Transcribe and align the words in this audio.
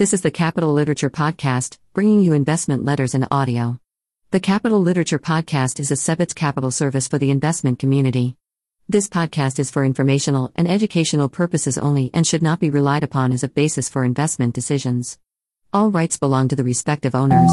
This 0.00 0.14
is 0.14 0.22
the 0.22 0.30
Capital 0.30 0.72
Literature 0.72 1.10
Podcast, 1.10 1.76
bringing 1.92 2.22
you 2.22 2.32
investment 2.32 2.86
letters 2.86 3.14
in 3.14 3.26
audio. 3.30 3.78
The 4.30 4.40
Capital 4.40 4.80
Literature 4.80 5.18
Podcast 5.18 5.78
is 5.78 5.90
a 5.90 5.94
Sebitz 5.94 6.34
Capital 6.34 6.70
service 6.70 7.06
for 7.06 7.18
the 7.18 7.30
investment 7.30 7.78
community. 7.78 8.34
This 8.88 9.10
podcast 9.10 9.58
is 9.58 9.70
for 9.70 9.84
informational 9.84 10.52
and 10.56 10.66
educational 10.66 11.28
purposes 11.28 11.76
only 11.76 12.10
and 12.14 12.26
should 12.26 12.42
not 12.42 12.60
be 12.60 12.70
relied 12.70 13.04
upon 13.04 13.30
as 13.30 13.44
a 13.44 13.48
basis 13.48 13.90
for 13.90 14.02
investment 14.02 14.54
decisions. 14.54 15.18
All 15.70 15.90
rights 15.90 16.16
belong 16.16 16.48
to 16.48 16.56
the 16.56 16.64
respective 16.64 17.14
owners. 17.14 17.50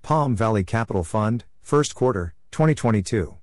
Palm 0.00 0.34
Valley 0.34 0.64
Capital 0.64 1.04
Fund, 1.04 1.44
First 1.60 1.94
Quarter, 1.94 2.34
2022. 2.50 3.39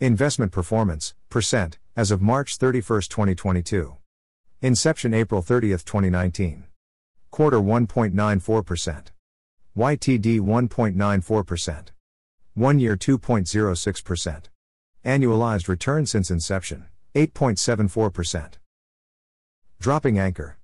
Investment 0.00 0.52
performance, 0.52 1.14
percent, 1.30 1.78
as 1.96 2.10
of 2.10 2.20
March 2.20 2.58
31, 2.58 3.00
2022. 3.08 3.96
Inception 4.60 5.14
April 5.14 5.40
30, 5.40 5.70
2019. 5.70 6.64
Quarter 7.30 7.60
1.94%. 7.60 9.06
YTD 9.74 10.40
1.94%. 10.40 11.86
One 12.52 12.78
year 12.78 12.94
2.06%. 12.94 14.42
Annualized 15.02 15.66
return 15.66 16.04
since 16.04 16.30
inception, 16.30 16.84
8.74%. 17.14 18.52
Dropping 19.80 20.18
anchor. 20.18 20.58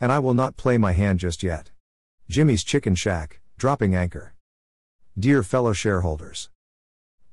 And 0.00 0.12
I 0.12 0.20
will 0.20 0.34
not 0.34 0.56
play 0.56 0.78
my 0.78 0.92
hand 0.92 1.18
just 1.18 1.42
yet. 1.42 1.72
Jimmie's 2.28 2.62
Chicken 2.62 2.94
Shack, 2.94 3.40
dropping 3.58 3.96
anchor. 3.96 4.34
Dear 5.18 5.42
fellow 5.42 5.72
shareholders. 5.72 6.48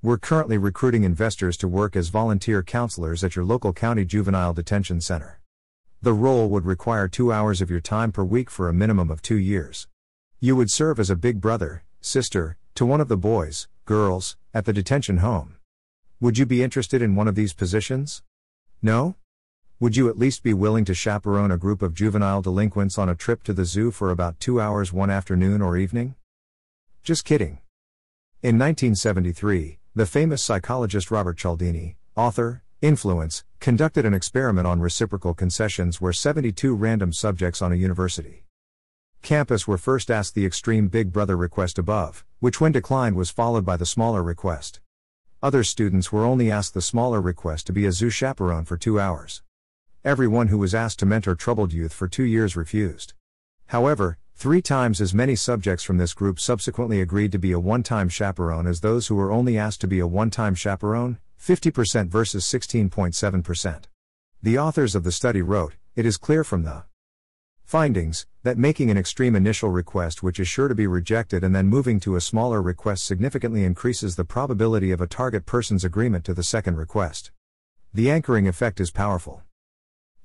We're 0.03 0.19
currently 0.19 0.59
recruiting 0.59 1.03
investors 1.03 1.57
to 1.57 1.67
work 1.67 1.95
as 1.95 2.09
volunteer 2.09 2.61
counselors 2.61 3.23
at 3.23 3.35
your 3.35 3.43
local 3.43 3.73
county 3.73 4.05
juvenile 4.05 4.53
detention 4.53 5.01
center. 5.01 5.39
The 6.03 6.13
role 6.13 6.49
would 6.49 6.67
require 6.67 7.07
two 7.07 7.33
hours 7.33 7.61
of 7.61 7.71
your 7.71 7.79
time 7.79 8.11
per 8.11 8.23
week 8.23 8.51
for 8.51 8.69
a 8.69 8.73
minimum 8.73 9.09
of 9.09 9.23
two 9.23 9.37
years. 9.37 9.87
You 10.39 10.55
would 10.55 10.69
serve 10.69 10.99
as 10.99 11.09
a 11.09 11.15
big 11.15 11.41
brother, 11.41 11.83
sister, 11.99 12.57
to 12.75 12.85
one 12.85 13.01
of 13.01 13.07
the 13.07 13.17
boys, 13.17 13.67
girls, 13.85 14.37
at 14.53 14.65
the 14.65 14.71
detention 14.71 15.17
home. 15.17 15.55
Would 16.19 16.37
you 16.37 16.45
be 16.45 16.61
interested 16.61 17.01
in 17.01 17.15
one 17.15 17.27
of 17.27 17.33
these 17.33 17.53
positions? 17.53 18.21
No? 18.83 19.15
Would 19.79 19.95
you 19.95 20.09
at 20.09 20.17
least 20.19 20.43
be 20.43 20.53
willing 20.53 20.85
to 20.85 20.93
chaperone 20.93 21.49
a 21.49 21.57
group 21.57 21.81
of 21.81 21.95
juvenile 21.95 22.43
delinquents 22.43 22.99
on 22.99 23.09
a 23.09 23.15
trip 23.15 23.41
to 23.45 23.53
the 23.53 23.65
zoo 23.65 23.89
for 23.89 24.11
about 24.11 24.39
two 24.39 24.61
hours 24.61 24.93
one 24.93 25.09
afternoon 25.09 25.59
or 25.59 25.75
evening? 25.75 26.13
Just 27.01 27.25
kidding. 27.25 27.61
In 28.43 28.59
1973, 28.59 29.79
the 29.97 30.05
famous 30.05 30.43
psychologist 30.43 31.09
Robert 31.09 31.39
Cialdini, 31.39 31.95
author, 32.15 32.61
influence, 32.83 33.43
conducted 33.59 34.05
an 34.05 34.13
experiment 34.13 34.67
on 34.67 34.79
reciprocal 34.79 35.33
concessions 35.33 35.99
where 35.99 36.13
72 36.13 36.75
random 36.75 37.11
subjects 37.11 37.63
on 37.63 37.73
a 37.73 37.75
university 37.75 38.43
campus 39.23 39.67
were 39.67 39.79
first 39.79 40.11
asked 40.11 40.35
the 40.35 40.45
extreme 40.45 40.87
Big 40.87 41.11
Brother 41.11 41.35
request 41.35 41.79
above, 41.79 42.23
which 42.39 42.61
when 42.61 42.71
declined 42.71 43.15
was 43.15 43.31
followed 43.31 43.65
by 43.65 43.75
the 43.75 43.87
smaller 43.87 44.21
request. 44.21 44.81
Other 45.41 45.63
students 45.63 46.11
were 46.11 46.23
only 46.23 46.51
asked 46.51 46.75
the 46.75 46.81
smaller 46.83 47.19
request 47.19 47.65
to 47.65 47.73
be 47.73 47.87
a 47.87 47.91
zoo 47.91 48.11
chaperone 48.11 48.65
for 48.65 48.77
two 48.77 48.99
hours. 48.99 49.41
Everyone 50.05 50.49
who 50.49 50.59
was 50.59 50.75
asked 50.75 50.99
to 50.99 51.07
mentor 51.07 51.33
troubled 51.33 51.73
youth 51.73 51.91
for 51.91 52.07
two 52.07 52.21
years 52.21 52.55
refused. 52.55 53.15
However, 53.67 54.17
Three 54.39 54.61
times 54.61 55.01
as 55.01 55.15
many 55.15 55.35
subjects 55.35 55.83
from 55.83 55.97
this 55.97 56.13
group 56.13 56.39
subsequently 56.39 57.01
agreed 57.01 57.31
to 57.31 57.39
be 57.39 57.53
a 57.53 57.59
one 57.59 57.81
time 57.81 58.07
chaperone 58.07 58.67
as 58.67 58.81
those 58.81 59.07
who 59.07 59.15
were 59.15 59.31
only 59.31 59.57
asked 59.57 59.81
to 59.81 59.87
be 59.87 59.97
a 59.97 60.05
one 60.05 60.29
time 60.29 60.53
chaperone, 60.53 61.17
50% 61.41 62.09
versus 62.09 62.45
16.7%. 62.45 63.85
The 64.43 64.59
authors 64.59 64.93
of 64.93 65.03
the 65.03 65.11
study 65.11 65.41
wrote 65.41 65.73
It 65.95 66.05
is 66.05 66.17
clear 66.17 66.43
from 66.43 66.61
the 66.61 66.83
findings 67.63 68.27
that 68.43 68.59
making 68.59 68.91
an 68.91 68.97
extreme 68.97 69.35
initial 69.35 69.71
request, 69.71 70.21
which 70.21 70.39
is 70.39 70.47
sure 70.47 70.67
to 70.67 70.75
be 70.75 70.85
rejected, 70.85 71.43
and 71.43 71.55
then 71.55 71.65
moving 71.65 71.99
to 72.01 72.15
a 72.15 72.21
smaller 72.21 72.61
request 72.61 73.07
significantly 73.07 73.63
increases 73.63 74.17
the 74.17 74.23
probability 74.23 74.91
of 74.91 75.01
a 75.01 75.07
target 75.07 75.47
person's 75.47 75.83
agreement 75.83 76.23
to 76.25 76.35
the 76.35 76.43
second 76.43 76.77
request. 76.77 77.31
The 77.91 78.11
anchoring 78.11 78.47
effect 78.47 78.79
is 78.79 78.91
powerful. 78.91 79.41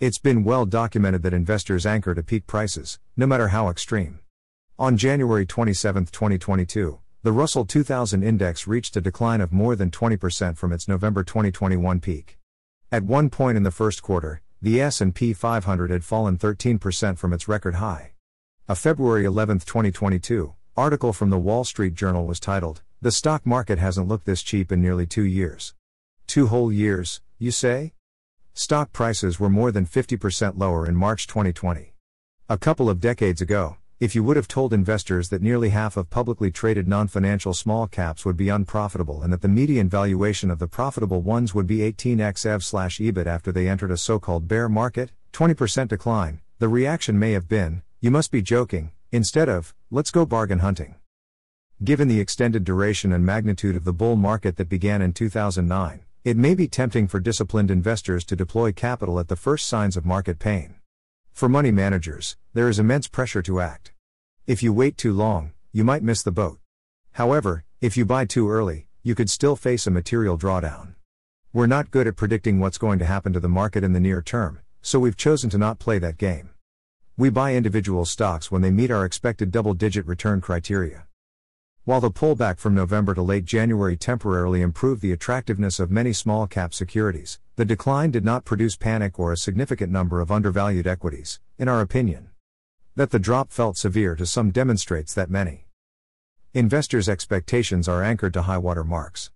It's 0.03 0.19
been 0.19 0.43
well 0.43 0.67
documented 0.67 1.23
that 1.23 1.33
investors 1.33 1.87
anchor 1.87 2.13
to 2.13 2.25
peak 2.25 2.49
prices, 2.49 2.99
no 3.17 3.25
matter 3.25 3.47
how 3.55 3.69
extreme. 3.69 4.19
On 4.77 4.97
January 4.97 5.47
27, 5.47 6.07
2022, 6.07 6.99
the 7.23 7.31
Russell 7.31 7.65
2000 7.65 8.25
index 8.25 8.67
reached 8.67 8.97
a 8.97 9.01
decline 9.01 9.41
of 9.41 9.53
more 9.53 9.77
than 9.77 9.93
20% 9.93 10.57
from 10.57 10.73
its 10.73 10.89
November 10.89 11.23
2021 11.23 12.01
peak. 12.01 12.37
At 12.91 13.05
one 13.05 13.31
point 13.31 13.57
in 13.57 13.63
the 13.63 13.71
first 13.71 14.03
quarter, 14.03 14.43
the 14.61 14.81
S&P 14.81 15.33
500 15.33 15.91
had 15.93 16.03
fallen 16.03 16.37
13% 16.37 17.17
from 17.17 17.33
its 17.33 17.47
record 17.47 17.77
high. 17.77 18.15
A 18.69 18.75
February 18.75 19.25
11, 19.25 19.61
2022, 19.61 20.55
article 20.77 21.13
from 21.13 21.31
the 21.31 21.39
Wall 21.39 21.63
Street 21.63 21.95
Journal 21.95 22.27
was 22.27 22.41
titled, 22.41 22.83
"The 23.01 23.13
stock 23.13 23.47
market 23.47 23.79
hasn't 23.79 24.09
looked 24.09 24.27
this 24.27 24.43
cheap 24.43 24.73
in 24.73 24.83
nearly 24.83 25.07
2 25.07 25.23
years." 25.23 25.75
2 26.27 26.49
whole 26.49 26.73
years, 26.73 27.21
you 27.39 27.53
say? 27.53 27.93
Stock 28.55 28.93
prices 28.93 29.41
were 29.41 29.49
more 29.49 29.73
than 29.73 29.87
50% 29.87 30.59
lower 30.59 30.87
in 30.87 30.95
March 30.95 31.27
2020. 31.27 31.95
A 32.51 32.59
couple 32.59 32.91
of 32.91 33.01
decades 33.01 33.41
ago, 33.41 33.79
if 33.99 34.15
you 34.15 34.23
would 34.23 34.37
have 34.37 34.47
told 34.47 34.75
investors 34.75 35.31
that 35.31 35.41
nearly 35.41 35.71
half 35.71 35.97
of 35.97 36.11
publicly 36.11 36.51
traded 36.51 36.87
non 36.87 37.09
financial 37.09 37.55
small 37.55 37.87
caps 37.87 38.27
would 38.27 38.37
be 38.37 38.51
unprofitable 38.51 39.23
and 39.23 39.33
that 39.33 39.41
the 39.41 39.49
median 39.49 39.89
valuation 39.89 40.51
of 40.51 40.59
the 40.59 40.67
profitable 40.67 41.23
ones 41.23 41.55
would 41.55 41.67
be 41.67 41.79
18x 41.79 42.45
EV 42.45 42.63
slash 42.63 42.99
EBIT 42.99 43.25
after 43.25 43.53
they 43.53 43.69
entered 43.69 43.91
a 43.91 43.97
so 43.97 44.19
called 44.19 44.49
bear 44.49 44.69
market, 44.69 45.13
20% 45.33 45.89
decline, 45.89 46.43
the 46.59 46.69
reaction 46.69 47.19
may 47.19 47.33
have 47.33 47.49
been, 47.49 47.81
you 48.01 48.11
must 48.11 48.31
be 48.31 48.43
joking, 48.43 48.91
instead 49.11 49.49
of, 49.49 49.75
let's 49.91 50.11
go 50.11 50.27
bargain 50.27 50.59
hunting. 50.59 50.97
Given 51.83 52.07
the 52.07 52.21
extended 52.21 52.65
duration 52.65 53.15
and 53.15 53.25
magnitude 53.25 53.77
of 53.77 53.85
the 53.85 53.95
bull 53.95 54.17
market 54.17 54.57
that 54.59 54.69
began 54.69 55.01
in 55.01 55.15
2009, 55.15 56.05
it 56.25 56.37
may 56.37 56.55
be 56.55 56.69
tempting 56.69 57.09
for 57.09 57.19
disciplined 57.19 57.69
investors 57.69 58.25
to 58.25 58.37
deploy 58.37 58.71
capital 58.71 59.19
at 59.19 59.27
the 59.27 59.35
first 59.35 59.67
signs 59.67 59.97
of 59.97 60.07
market 60.07 60.39
pain. 60.39 60.77
For 61.33 61.49
money 61.49 61.73
managers, 61.73 62.37
there 62.55 62.69
is 62.69 62.79
immense 62.79 63.09
pressure 63.09 63.43
to 63.43 63.61
act. 63.61 63.93
If 64.47 64.63
you 64.63 64.73
wait 64.73 64.97
too 64.97 65.13
long, 65.13 65.53
you 65.73 65.83
might 65.83 66.05
miss 66.05 66.23
the 66.23 66.31
boat. 66.31 66.61
However, 67.13 67.65
if 67.81 67.97
you 67.97 68.05
buy 68.05 68.25
too 68.27 68.49
early, 68.49 68.87
you 69.03 69.17
could 69.17 69.31
still 69.31 69.57
face 69.57 69.89
a 69.89 69.91
material 69.91 70.39
drawdown. 70.39 70.95
We're 71.53 71.67
not 71.67 71.91
good 71.91 72.07
at 72.07 72.15
predicting 72.15 72.61
what's 72.61 72.79
going 72.79 73.01
to 73.01 73.05
happen 73.05 73.33
to 73.33 73.41
the 73.41 73.49
market 73.49 73.83
in 73.83 73.93
the 73.93 73.99
near 73.99 74.23
term, 74.23 74.61
so 74.81 75.01
we've 75.01 75.17
chosen 75.17 75.51
to 75.51 75.59
not 75.59 75.81
play 75.81 75.99
that 75.99 76.19
game. 76.19 76.51
We 77.17 77.31
buy 77.31 77.57
individual 77.57 78.05
stocks 78.05 78.49
when 78.49 78.63
they 78.63 78.71
meet 78.71 78.93
our 78.93 79.05
expected 79.05 79.51
double 79.51 79.75
digit 79.75 80.07
return 80.07 80.41
criteria. 80.41 81.07
While 81.85 82.01
the 82.01 82.13
pullback 82.13 82.61
from 82.61 82.77
November 82.77 83.13
to 83.13 83.23
late 83.23 83.45
January 83.45 83.97
temporarily 83.97 84.63
improved 84.63 85.03
the 85.03 85.11
attractiveness 85.11 85.81
of 85.81 85.91
many 85.91 86.13
small 86.13 86.47
cap 86.47 86.73
securities, 86.73 87.41
the 87.57 87.65
decline 87.65 88.13
did 88.13 88.25
not 88.25 88.45
produce 88.45 88.77
panic 88.77 89.19
or 89.19 89.33
a 89.33 89.37
significant 89.37 89.91
number 89.91 90.21
of 90.21 90.31
undervalued 90.31 90.87
equities, 90.87 91.41
in 91.59 91.67
our 91.67 91.81
opinion. 91.81 92.29
That 92.95 93.11
the 93.11 93.19
drop 93.19 93.51
felt 93.51 93.77
severe 93.77 94.15
to 94.15 94.27
some 94.27 94.53
demonstrates 94.53 95.13
that 95.15 95.29
many 95.29 95.67
investors' 96.55 97.09
expectations 97.09 97.89
are 97.89 98.05
anchored 98.05 98.35
to 98.35 98.43
high 98.43 98.59
water 98.59 98.85
marks. 98.85 99.33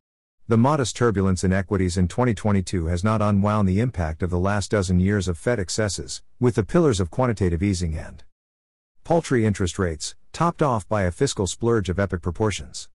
The 0.46 0.56
modest 0.56 0.94
turbulence 0.94 1.42
in 1.42 1.52
equities 1.52 1.96
in 1.96 2.06
2022 2.06 2.86
has 2.86 3.02
not 3.02 3.20
unwound 3.20 3.68
the 3.68 3.80
impact 3.80 4.22
of 4.22 4.30
the 4.30 4.38
last 4.38 4.70
dozen 4.70 5.00
years 5.00 5.26
of 5.26 5.36
Fed 5.36 5.58
excesses, 5.58 6.22
with 6.38 6.54
the 6.54 6.62
pillars 6.62 7.00
of 7.00 7.10
quantitative 7.10 7.64
easing 7.64 7.98
and 7.98 8.22
paltry 9.02 9.44
interest 9.44 9.80
rates, 9.80 10.14
topped 10.36 10.60
off 10.60 10.86
by 10.86 11.04
a 11.04 11.10
fiscal 11.10 11.46
splurge 11.46 11.88
of 11.88 11.98
epic 11.98 12.20
proportions. 12.20 12.90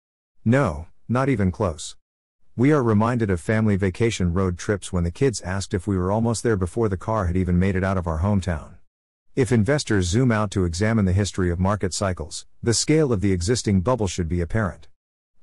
No, 0.43 0.87
not 1.07 1.29
even 1.29 1.53
close. 1.53 1.95
We 2.57 2.73
are 2.73 2.83
reminded 2.83 3.29
of 3.29 3.39
family 3.39 3.77
vacation 3.77 4.33
road 4.33 4.57
trips 4.57 4.91
when 4.91 5.05
the 5.05 5.09
kids 5.09 5.39
asked 5.39 5.73
if 5.73 5.87
we 5.87 5.97
were 5.97 6.11
almost 6.11 6.43
there 6.43 6.57
before 6.57 6.89
the 6.89 6.97
car 6.97 7.27
had 7.27 7.37
even 7.37 7.57
made 7.57 7.77
it 7.77 7.83
out 7.85 7.97
of 7.97 8.07
our 8.07 8.19
hometown. 8.19 8.71
If 9.37 9.53
investors 9.53 10.07
zoom 10.07 10.33
out 10.33 10.51
to 10.51 10.65
examine 10.65 11.05
the 11.05 11.13
history 11.13 11.49
of 11.49 11.61
market 11.61 11.93
cycles, 11.93 12.45
the 12.61 12.73
scale 12.73 13.13
of 13.13 13.21
the 13.21 13.31
existing 13.31 13.79
bubble 13.79 14.07
should 14.07 14.27
be 14.27 14.41
apparent. 14.41 14.89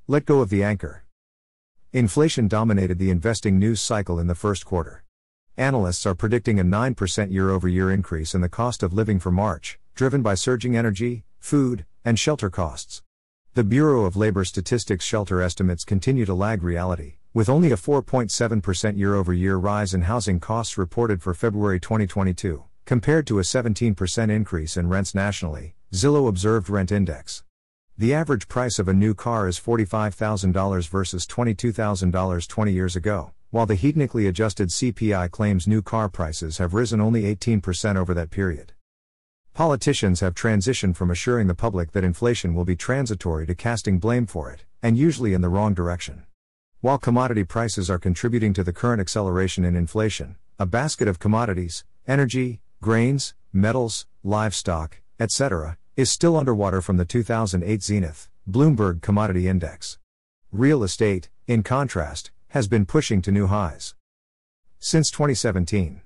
Let 0.06 0.26
go 0.26 0.42
of 0.42 0.50
the 0.50 0.62
anchor. 0.62 1.06
Inflation 1.94 2.46
dominated 2.46 2.98
the 2.98 3.08
investing 3.08 3.58
news 3.58 3.80
cycle 3.80 4.18
in 4.18 4.26
the 4.26 4.34
first 4.34 4.66
quarter. 4.66 5.02
Analysts 5.56 6.04
are 6.04 6.14
predicting 6.14 6.60
a 6.60 6.62
9% 6.62 7.32
year 7.32 7.48
over 7.48 7.68
year 7.68 7.90
increase 7.90 8.34
in 8.34 8.42
the 8.42 8.50
cost 8.50 8.82
of 8.82 8.92
living 8.92 9.18
for 9.18 9.30
March, 9.30 9.78
driven 9.96 10.20
by 10.20 10.34
surging 10.34 10.76
energy, 10.76 11.24
food, 11.38 11.86
and 12.04 12.18
shelter 12.18 12.50
costs. 12.50 13.02
The 13.54 13.64
Bureau 13.64 14.04
of 14.04 14.14
Labor 14.14 14.44
Statistics 14.44 15.06
shelter 15.06 15.40
estimates 15.40 15.86
continue 15.86 16.26
to 16.26 16.34
lag 16.34 16.62
reality, 16.62 17.14
with 17.32 17.48
only 17.48 17.72
a 17.72 17.76
4.7% 17.76 18.98
year 18.98 19.14
over 19.14 19.32
year 19.32 19.56
rise 19.56 19.94
in 19.94 20.02
housing 20.02 20.38
costs 20.38 20.76
reported 20.76 21.22
for 21.22 21.32
February 21.32 21.80
2022, 21.80 22.64
compared 22.84 23.26
to 23.26 23.38
a 23.38 23.42
17% 23.42 24.30
increase 24.30 24.76
in 24.76 24.90
rents 24.90 25.14
nationally, 25.14 25.74
Zillow 25.94 26.28
observed 26.28 26.68
rent 26.68 26.92
index. 26.92 27.42
The 27.96 28.12
average 28.12 28.48
price 28.48 28.78
of 28.78 28.88
a 28.88 28.92
new 28.92 29.14
car 29.14 29.48
is 29.48 29.58
$45,000 29.58 30.88
versus 30.90 31.26
$22,000 31.26 32.46
20 32.46 32.70
years 32.70 32.96
ago, 32.96 33.32
while 33.48 33.64
the 33.64 33.76
hedonically 33.76 34.28
adjusted 34.28 34.68
CPI 34.68 35.30
claims 35.30 35.66
new 35.66 35.80
car 35.80 36.10
prices 36.10 36.58
have 36.58 36.74
risen 36.74 37.00
only 37.00 37.22
18% 37.34 37.96
over 37.96 38.12
that 38.12 38.28
period. 38.28 38.74
Politicians 39.56 40.20
have 40.20 40.34
transitioned 40.34 40.96
from 40.96 41.10
assuring 41.10 41.46
the 41.46 41.54
public 41.54 41.92
that 41.92 42.04
inflation 42.04 42.54
will 42.54 42.66
be 42.66 42.76
transitory 42.76 43.46
to 43.46 43.54
casting 43.54 43.98
blame 43.98 44.26
for 44.26 44.50
it, 44.50 44.66
and 44.82 44.98
usually 44.98 45.32
in 45.32 45.40
the 45.40 45.48
wrong 45.48 45.72
direction. 45.72 46.24
While 46.82 46.98
commodity 46.98 47.42
prices 47.42 47.88
are 47.88 47.98
contributing 47.98 48.52
to 48.52 48.62
the 48.62 48.74
current 48.74 49.00
acceleration 49.00 49.64
in 49.64 49.74
inflation, 49.74 50.36
a 50.58 50.66
basket 50.66 51.08
of 51.08 51.18
commodities, 51.18 51.86
energy, 52.06 52.60
grains, 52.82 53.34
metals, 53.50 54.04
livestock, 54.22 55.00
etc., 55.18 55.78
is 55.96 56.10
still 56.10 56.36
underwater 56.36 56.82
from 56.82 56.98
the 56.98 57.06
2008 57.06 57.82
zenith, 57.82 58.28
Bloomberg 58.46 59.00
Commodity 59.00 59.48
Index. 59.48 59.96
Real 60.52 60.82
estate, 60.82 61.30
in 61.46 61.62
contrast, 61.62 62.30
has 62.48 62.68
been 62.68 62.84
pushing 62.84 63.22
to 63.22 63.32
new 63.32 63.46
highs 63.46 63.94
since 64.78 65.10
2017. 65.10 66.02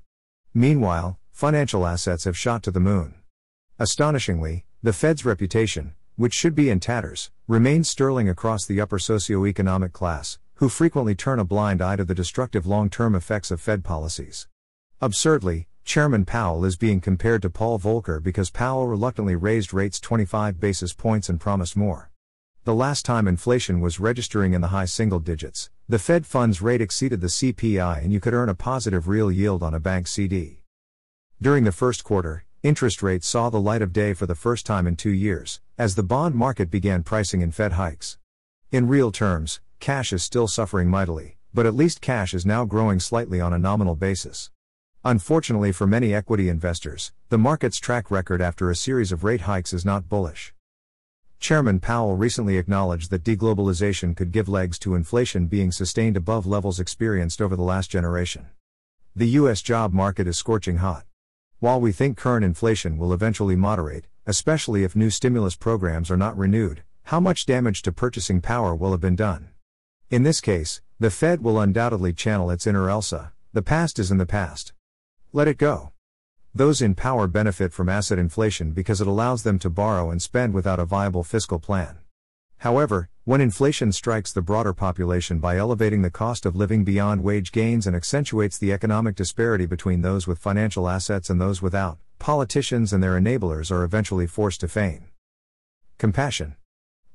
Meanwhile, 0.54 1.18
financial 1.32 1.84
assets 1.84 2.22
have 2.26 2.38
shot 2.38 2.62
to 2.62 2.70
the 2.70 2.78
moon. 2.78 3.16
Astonishingly, 3.80 4.66
the 4.82 4.92
Fed's 4.92 5.24
reputation, 5.24 5.94
which 6.16 6.34
should 6.34 6.54
be 6.54 6.68
in 6.68 6.80
tatters, 6.80 7.30
remains 7.48 7.88
sterling 7.88 8.28
across 8.28 8.66
the 8.66 8.78
upper 8.78 8.98
socioeconomic 8.98 9.94
class, 9.94 10.38
who 10.56 10.68
frequently 10.68 11.14
turn 11.14 11.38
a 11.38 11.46
blind 11.46 11.80
eye 11.80 11.96
to 11.96 12.04
the 12.04 12.14
destructive 12.14 12.66
long 12.66 12.90
term 12.90 13.14
effects 13.14 13.50
of 13.50 13.58
Fed 13.58 13.82
policies. 13.82 14.46
Absurdly, 15.00 15.66
Chairman 15.82 16.26
Powell 16.26 16.66
is 16.66 16.76
being 16.76 17.00
compared 17.00 17.40
to 17.40 17.48
Paul 17.48 17.78
Volcker 17.78 18.22
because 18.22 18.50
Powell 18.50 18.86
reluctantly 18.86 19.34
raised 19.34 19.72
rates 19.72 19.98
25 19.98 20.60
basis 20.60 20.92
points 20.92 21.30
and 21.30 21.40
promised 21.40 21.74
more. 21.74 22.10
The 22.64 22.74
last 22.74 23.06
time 23.06 23.26
inflation 23.26 23.80
was 23.80 23.98
registering 23.98 24.52
in 24.52 24.60
the 24.60 24.68
high 24.68 24.84
single 24.84 25.20
digits, 25.20 25.70
the 25.88 25.98
Fed 25.98 26.26
funds 26.26 26.60
rate 26.60 26.82
exceeded 26.82 27.22
the 27.22 27.28
CPI 27.28 28.04
and 28.04 28.12
you 28.12 28.20
could 28.20 28.34
earn 28.34 28.50
a 28.50 28.54
positive 28.54 29.08
real 29.08 29.32
yield 29.32 29.62
on 29.62 29.72
a 29.72 29.80
bank 29.80 30.06
CD. 30.06 30.64
During 31.40 31.64
the 31.64 31.72
first 31.72 32.04
quarter, 32.04 32.44
Interest 32.62 33.02
rates 33.02 33.26
saw 33.26 33.48
the 33.48 33.58
light 33.58 33.80
of 33.80 33.90
day 33.90 34.12
for 34.12 34.26
the 34.26 34.34
first 34.34 34.66
time 34.66 34.86
in 34.86 34.94
two 34.94 35.10
years, 35.10 35.62
as 35.78 35.94
the 35.94 36.02
bond 36.02 36.34
market 36.34 36.70
began 36.70 37.02
pricing 37.02 37.40
in 37.40 37.50
Fed 37.50 37.72
hikes. 37.72 38.18
In 38.70 38.86
real 38.86 39.10
terms, 39.10 39.60
cash 39.78 40.12
is 40.12 40.22
still 40.22 40.46
suffering 40.46 40.86
mightily, 40.86 41.38
but 41.54 41.64
at 41.64 41.74
least 41.74 42.02
cash 42.02 42.34
is 42.34 42.44
now 42.44 42.66
growing 42.66 43.00
slightly 43.00 43.40
on 43.40 43.54
a 43.54 43.58
nominal 43.58 43.94
basis. 43.96 44.50
Unfortunately 45.06 45.72
for 45.72 45.86
many 45.86 46.12
equity 46.12 46.50
investors, 46.50 47.12
the 47.30 47.38
market's 47.38 47.78
track 47.78 48.10
record 48.10 48.42
after 48.42 48.68
a 48.68 48.76
series 48.76 49.10
of 49.10 49.24
rate 49.24 49.42
hikes 49.42 49.72
is 49.72 49.86
not 49.86 50.10
bullish. 50.10 50.52
Chairman 51.38 51.80
Powell 51.80 52.14
recently 52.14 52.58
acknowledged 52.58 53.10
that 53.10 53.24
deglobalization 53.24 54.14
could 54.14 54.32
give 54.32 54.50
legs 54.50 54.78
to 54.80 54.96
inflation 54.96 55.46
being 55.46 55.72
sustained 55.72 56.18
above 56.18 56.46
levels 56.46 56.78
experienced 56.78 57.40
over 57.40 57.56
the 57.56 57.62
last 57.62 57.90
generation. 57.90 58.48
The 59.16 59.28
U.S. 59.28 59.62
job 59.62 59.94
market 59.94 60.26
is 60.26 60.36
scorching 60.36 60.76
hot. 60.76 61.06
While 61.60 61.80
we 61.80 61.92
think 61.92 62.16
current 62.16 62.44
inflation 62.44 62.98
will 62.98 63.12
eventually 63.12 63.54
moderate, 63.54 64.06
especially 64.26 64.82
if 64.82 64.96
new 64.96 65.10
stimulus 65.10 65.56
programs 65.56 66.10
are 66.10 66.16
not 66.16 66.36
renewed, 66.36 66.82
how 67.04 67.20
much 67.20 67.46
damage 67.46 67.82
to 67.82 67.92
purchasing 67.92 68.40
power 68.40 68.74
will 68.74 68.90
have 68.90 69.00
been 69.00 69.16
done? 69.16 69.50
In 70.10 70.22
this 70.22 70.40
case, 70.40 70.80
the 70.98 71.10
Fed 71.10 71.42
will 71.44 71.60
undoubtedly 71.60 72.12
channel 72.12 72.50
its 72.50 72.66
inner 72.66 72.88
Elsa 72.88 73.32
the 73.52 73.62
past 73.62 73.98
is 73.98 74.12
in 74.12 74.18
the 74.18 74.26
past. 74.26 74.72
Let 75.32 75.48
it 75.48 75.58
go. 75.58 75.90
Those 76.54 76.80
in 76.80 76.94
power 76.94 77.26
benefit 77.26 77.72
from 77.72 77.88
asset 77.88 78.16
inflation 78.16 78.70
because 78.70 79.00
it 79.00 79.08
allows 79.08 79.42
them 79.42 79.58
to 79.58 79.68
borrow 79.68 80.10
and 80.10 80.22
spend 80.22 80.54
without 80.54 80.78
a 80.78 80.84
viable 80.84 81.24
fiscal 81.24 81.58
plan. 81.58 81.98
However, 82.60 83.08
when 83.24 83.40
inflation 83.40 83.90
strikes 83.90 84.32
the 84.32 84.42
broader 84.42 84.74
population 84.74 85.38
by 85.38 85.56
elevating 85.56 86.02
the 86.02 86.10
cost 86.10 86.44
of 86.44 86.54
living 86.54 86.84
beyond 86.84 87.24
wage 87.24 87.52
gains 87.52 87.86
and 87.86 87.96
accentuates 87.96 88.58
the 88.58 88.70
economic 88.70 89.16
disparity 89.16 89.64
between 89.64 90.02
those 90.02 90.26
with 90.26 90.38
financial 90.38 90.86
assets 90.86 91.30
and 91.30 91.40
those 91.40 91.62
without, 91.62 91.98
politicians 92.18 92.92
and 92.92 93.02
their 93.02 93.18
enablers 93.18 93.70
are 93.70 93.82
eventually 93.82 94.26
forced 94.26 94.60
to 94.60 94.68
feign 94.68 95.06
compassion. 95.96 96.54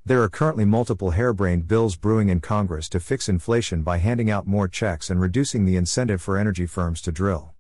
There 0.04 0.24
are 0.24 0.30
currently 0.30 0.66
multiple 0.66 1.12
harebrained 1.12 1.68
bills 1.68 1.96
brewing 1.96 2.30
in 2.30 2.40
Congress 2.40 2.90
to 2.90 3.00
fix 3.00 3.30
inflation 3.30 3.84
by 3.84 4.00
handing 4.00 4.32
out 4.32 4.48
more 4.48 4.68
checks 4.68 5.12
and 5.12 5.22
reducing 5.22 5.66
the 5.66 5.76
incentive 5.76 6.24
for 6.24 6.40
energy 6.40 6.66
firms 6.66 7.02
to 7.02 7.12
drill. 7.12 7.54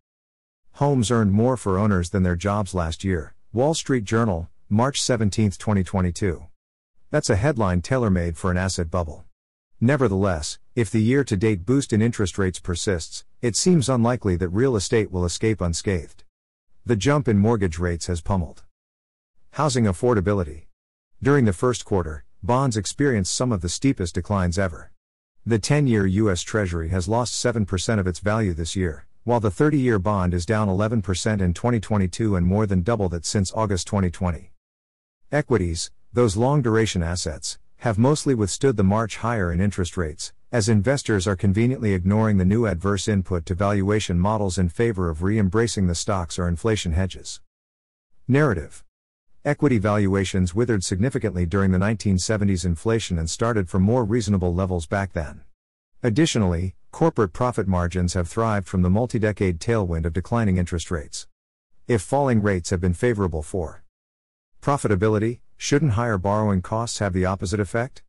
Homes 0.73 1.11
earned 1.11 1.33
more 1.33 1.55
for 1.55 1.77
owners 1.77 2.09
than 2.09 2.23
their 2.23 2.35
jobs 2.35 2.73
last 2.73 3.03
year, 3.03 3.35
Wall 3.53 3.75
Street 3.75 4.05
Journal, 4.05 4.49
March 4.69 4.99
17, 4.99 5.51
2022. 5.51 6.47
That's 7.15 7.29
a 7.29 7.37
headline 7.37 7.81
tailor 7.81 8.09
made 8.09 8.35
for 8.35 8.51
an 8.51 8.57
asset 8.57 8.91
bubble. 8.91 9.23
Nevertheless, 9.79 10.59
if 10.75 10.91
the 10.91 11.01
year 11.01 11.23
to 11.23 11.37
date 11.37 11.65
boost 11.65 11.93
in 11.93 12.01
interest 12.01 12.37
rates 12.37 12.59
persists, 12.59 13.23
it 13.41 13.55
seems 13.55 13.87
unlikely 13.87 14.35
that 14.35 14.49
real 14.49 14.75
estate 14.75 15.13
will 15.13 15.23
escape 15.23 15.61
unscathed. 15.61 16.25
The 16.85 16.97
jump 16.97 17.29
in 17.29 17.37
mortgage 17.37 17.79
rates 17.79 18.07
has 18.07 18.19
pummeled 18.19 18.63
housing 19.51 19.85
affordability. 19.85 20.65
During 21.23 21.45
the 21.45 21.53
first 21.53 21.85
quarter, 21.85 22.25
bonds 22.43 22.75
experienced 22.75 23.33
some 23.33 23.53
of 23.53 23.61
the 23.61 23.69
steepest 23.69 24.13
declines 24.13 24.59
ever. 24.59 24.91
The 25.45 25.57
10 25.57 25.87
year 25.87 26.05
U.S. 26.05 26.41
Treasury 26.41 26.89
has 26.89 27.07
lost 27.07 27.41
7% 27.41 27.97
of 27.97 28.07
its 28.07 28.19
value 28.19 28.53
this 28.53 28.75
year, 28.75 29.07
while 29.23 29.39
the 29.39 29.49
30 29.49 29.79
year 29.79 29.99
bond 29.99 30.33
is 30.33 30.45
down 30.45 30.67
11% 30.67 31.39
in 31.39 31.53
2022 31.53 32.35
and 32.35 32.45
more 32.45 32.65
than 32.65 32.81
double 32.81 33.07
that 33.07 33.25
since 33.25 33.53
August 33.53 33.87
2020. 33.87 34.51
Equities, 35.31 35.91
those 36.15 36.37
long 36.37 36.61
duration 36.61 37.03
assets, 37.03 37.59
have 37.79 37.97
mostly 37.97 38.33
withstood 38.33 38.77
the 38.77 38.83
march 38.85 39.17
higher 39.17 39.51
in 39.51 39.59
interest 39.59 39.97
rates, 39.97 40.31
as 40.49 40.69
investors 40.69 41.27
are 41.27 41.35
conveniently 41.35 41.93
ignoring 41.93 42.37
the 42.37 42.45
new 42.45 42.65
adverse 42.65 43.09
input 43.09 43.45
to 43.45 43.53
valuation 43.53 44.17
models 44.17 44.57
in 44.57 44.69
favor 44.69 45.09
of 45.09 45.23
re 45.23 45.37
embracing 45.37 45.87
the 45.87 45.93
stocks 45.93 46.39
or 46.39 46.47
inflation 46.47 46.93
hedges. 46.93 47.41
Narrative 48.29 48.81
Equity 49.43 49.77
valuations 49.77 50.55
withered 50.55 50.85
significantly 50.85 51.45
during 51.45 51.71
the 51.71 51.77
1970s 51.77 52.63
inflation 52.63 53.19
and 53.19 53.29
started 53.29 53.67
from 53.67 53.83
more 53.83 54.05
reasonable 54.05 54.55
levels 54.55 54.87
back 54.87 55.11
then. 55.11 55.41
Additionally, 56.01 56.75
corporate 56.91 57.33
profit 57.33 57.67
margins 57.67 58.13
have 58.13 58.29
thrived 58.29 58.69
from 58.69 58.83
the 58.83 58.89
multi 58.89 59.19
decade 59.19 59.59
tailwind 59.59 60.05
of 60.05 60.13
declining 60.13 60.55
interest 60.55 60.89
rates. 60.89 61.27
If 61.89 62.01
falling 62.01 62.41
rates 62.41 62.69
have 62.69 62.79
been 62.79 62.93
favorable 62.93 63.43
for 63.43 63.83
profitability, 64.61 65.39
Shouldn't 65.57 65.93
higher 65.93 66.17
borrowing 66.17 66.61
costs 66.61 66.99
have 66.99 67.13
the 67.13 67.25
opposite 67.25 67.59
effect? 67.59 68.03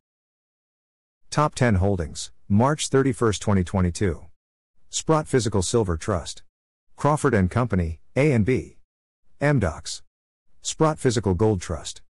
Top 1.29 1.55
10 1.55 1.75
Holdings, 1.75 2.31
March 2.47 2.89
31, 2.89 3.33
2022. 3.33 4.25
Sprott 4.89 5.27
Physical 5.27 5.61
Silver 5.61 5.97
Trust. 5.97 6.43
Crawford 6.95 7.49
Company, 7.49 7.99
A&B. 8.15 8.77
Amdocs. 9.41 10.01
Sprott 10.61 10.97
Physical 10.99 11.33
Gold 11.33 11.61
Trust. 11.61 12.01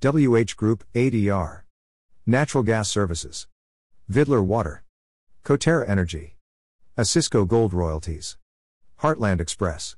WH 0.00 0.56
Group, 0.56 0.84
ADR. 0.94 1.62
Natural 2.26 2.64
Gas 2.64 2.90
Services. 2.90 3.46
Vidler 4.10 4.42
Water. 4.42 4.82
Coterra 5.44 5.88
Energy. 5.88 6.36
Osisko 6.96 7.46
Gold 7.46 7.72
Royalties. 7.72 8.36
Heartland 9.00 9.40
Express. 9.40 9.96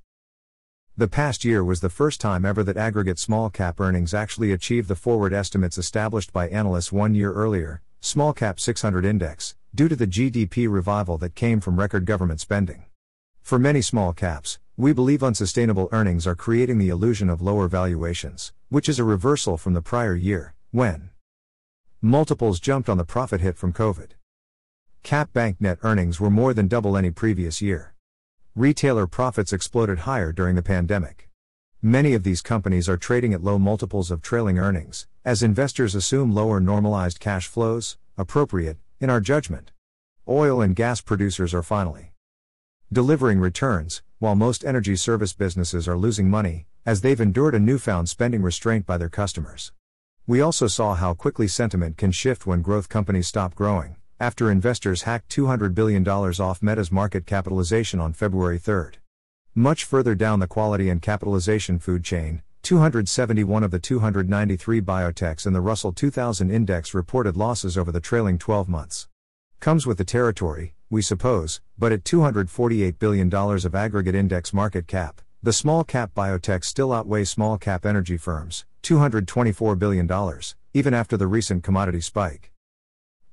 The 0.99 1.09
past 1.09 1.45
year 1.45 1.63
was 1.63 1.83
the 1.83 1.91
first 1.91 2.23
time 2.23 2.47
ever 2.47 2.65
that 2.65 2.79
aggregate 2.79 3.19
small 3.19 3.51
cap 3.51 3.81
earnings 3.81 4.15
actually 4.15 4.51
achieved 4.51 4.89
the 4.89 4.97
forward 4.97 5.35
estimates 5.35 5.77
established 5.77 6.33
by 6.33 6.49
analysts 6.49 6.91
one 6.91 7.15
year 7.15 7.35
earlier, 7.35 7.83
small 8.01 8.33
cap 8.33 8.59
600 8.59 9.05
index, 9.05 9.57
due 9.75 9.89
to 9.89 9.97
the 9.97 10.07
GDP 10.07 10.73
revival 10.73 11.19
that 11.19 11.35
came 11.35 11.61
from 11.61 11.79
record 11.79 12.07
government 12.07 12.41
spending. 12.41 12.85
For 13.43 13.59
many 13.59 13.83
small 13.83 14.15
caps, 14.15 14.59
we 14.79 14.95
believe 14.95 15.23
unsustainable 15.23 15.91
earnings 15.93 16.27
are 16.27 16.35
creating 16.35 16.79
the 16.79 16.89
illusion 16.89 17.29
of 17.29 17.43
lower 17.43 17.69
valuations, 17.69 18.55
which 18.71 18.89
is 18.89 18.99
a 18.99 19.05
reversal 19.05 19.59
from 19.59 19.75
the 19.75 19.83
prior 19.83 20.15
year, 20.15 20.55
when 20.71 21.11
multiples 22.01 22.59
jumped 22.59 22.89
on 22.89 22.97
the 22.97 23.05
profit 23.05 23.43
hit 23.43 23.59
from 23.59 23.75
COVID. 23.75 24.13
Cap 25.03 25.31
bank 25.35 25.59
net 25.61 25.77
earnings 25.83 26.19
were 26.21 26.31
more 26.31 26.55
than 26.55 26.69
double 26.69 26.97
any 26.97 27.11
previous 27.11 27.61
year. 27.61 27.96
Retailer 28.57 29.07
profits 29.07 29.53
exploded 29.53 29.99
higher 29.99 30.33
during 30.33 30.57
the 30.57 30.63
pandemic. 30.63 31.29
Many 31.83 32.15
of 32.15 32.23
these 32.23 32.41
companies 32.41 32.89
are 32.89 32.97
trading 32.97 33.35
at 33.35 33.45
low 33.45 33.59
multiples 33.59 34.11
of 34.11 34.23
trailing 34.23 34.59
earnings, 34.59 35.07
as 35.27 35.43
investors 35.43 35.95
assume 35.95 36.35
lower 36.35 36.59
normalized 36.59 37.21
cash 37.21 37.49
flows, 37.49 37.99
appropriate, 38.17 38.79
in 38.99 39.11
our 39.11 39.21
judgment. 39.21 39.73
Oil 40.27 40.63
and 40.63 40.75
gas 40.75 41.03
producers 41.03 41.53
are 41.53 41.63
finally 41.63 42.15
delivering 42.91 43.41
returns, 43.41 44.03
while 44.21 44.35
most 44.35 44.65
energy 44.65 44.97
service 44.97 45.35
businesses 45.35 45.87
are 45.87 45.99
losing 45.99 46.31
money, 46.31 46.67
as 46.87 47.03
they've 47.03 47.21
endured 47.21 47.55
a 47.55 47.61
newfound 47.61 48.09
spending 48.09 48.41
restraint 48.41 48.87
by 48.87 48.97
their 48.97 49.11
customers. 49.11 49.71
We 50.27 50.41
also 50.41 50.67
saw 50.67 50.95
how 50.95 51.13
quickly 51.13 51.47
sentiment 51.47 51.99
can 51.99 52.11
shift 52.11 52.47
when 52.47 52.63
growth 52.63 52.89
companies 52.89 53.27
stop 53.27 53.55
growing 53.55 53.97
after 54.19 54.51
investors 54.51 55.03
hacked 55.03 55.35
$200 55.35 55.75
billion 55.75 56.07
off 56.09 56.63
Meta's 56.63 56.91
market 56.91 57.27
capitalization 57.27 58.01
on 58.01 58.15
February 58.15 58.59
3. 58.59 58.93
Much 59.55 59.85
further 59.85 60.15
down 60.15 60.41
the 60.41 60.47
quality 60.47 60.89
and 60.89 61.03
capitalization 61.03 61.79
food 61.79 62.03
chain, 62.03 62.43
271 62.63 63.63
of 63.63 63.71
the 63.71 63.79
293 63.79 64.81
biotechs 64.81 65.47
in 65.47 65.53
the 65.53 65.61
Russell 65.61 65.93
2000 65.93 66.51
index 66.51 66.95
reported 66.95 67.37
losses 67.37 67.77
over 67.77 67.93
the 67.93 68.01
trailing 68.01 68.39
12 68.39 68.69
months. 68.69 69.07
Comes 69.61 69.87
with 69.87 69.99
the 69.99 70.05
territory, 70.05 70.75
we 70.89 71.03
suppose, 71.03 71.61
but 71.79 71.93
at 71.93 72.05
$248 72.05 72.99
billion 72.99 73.33
of 73.33 73.75
aggregate 73.75 74.15
index 74.15 74.55
market 74.55 74.87
cap, 74.87 75.21
the 75.43 75.53
small 75.53 75.85
cap 75.85 76.13
biotech 76.15 76.65
still 76.65 76.93
outweigh 76.93 77.25
small 77.25 77.59
cap 77.59 77.85
energy 77.85 78.17
firms, 78.17 78.65
$224 78.83 79.79
billion, 79.79 80.11
even 80.73 80.95
after 80.95 81.17
the 81.19 81.27
recent 81.27 81.63
commodity 81.63 82.01
spike. 82.01 82.51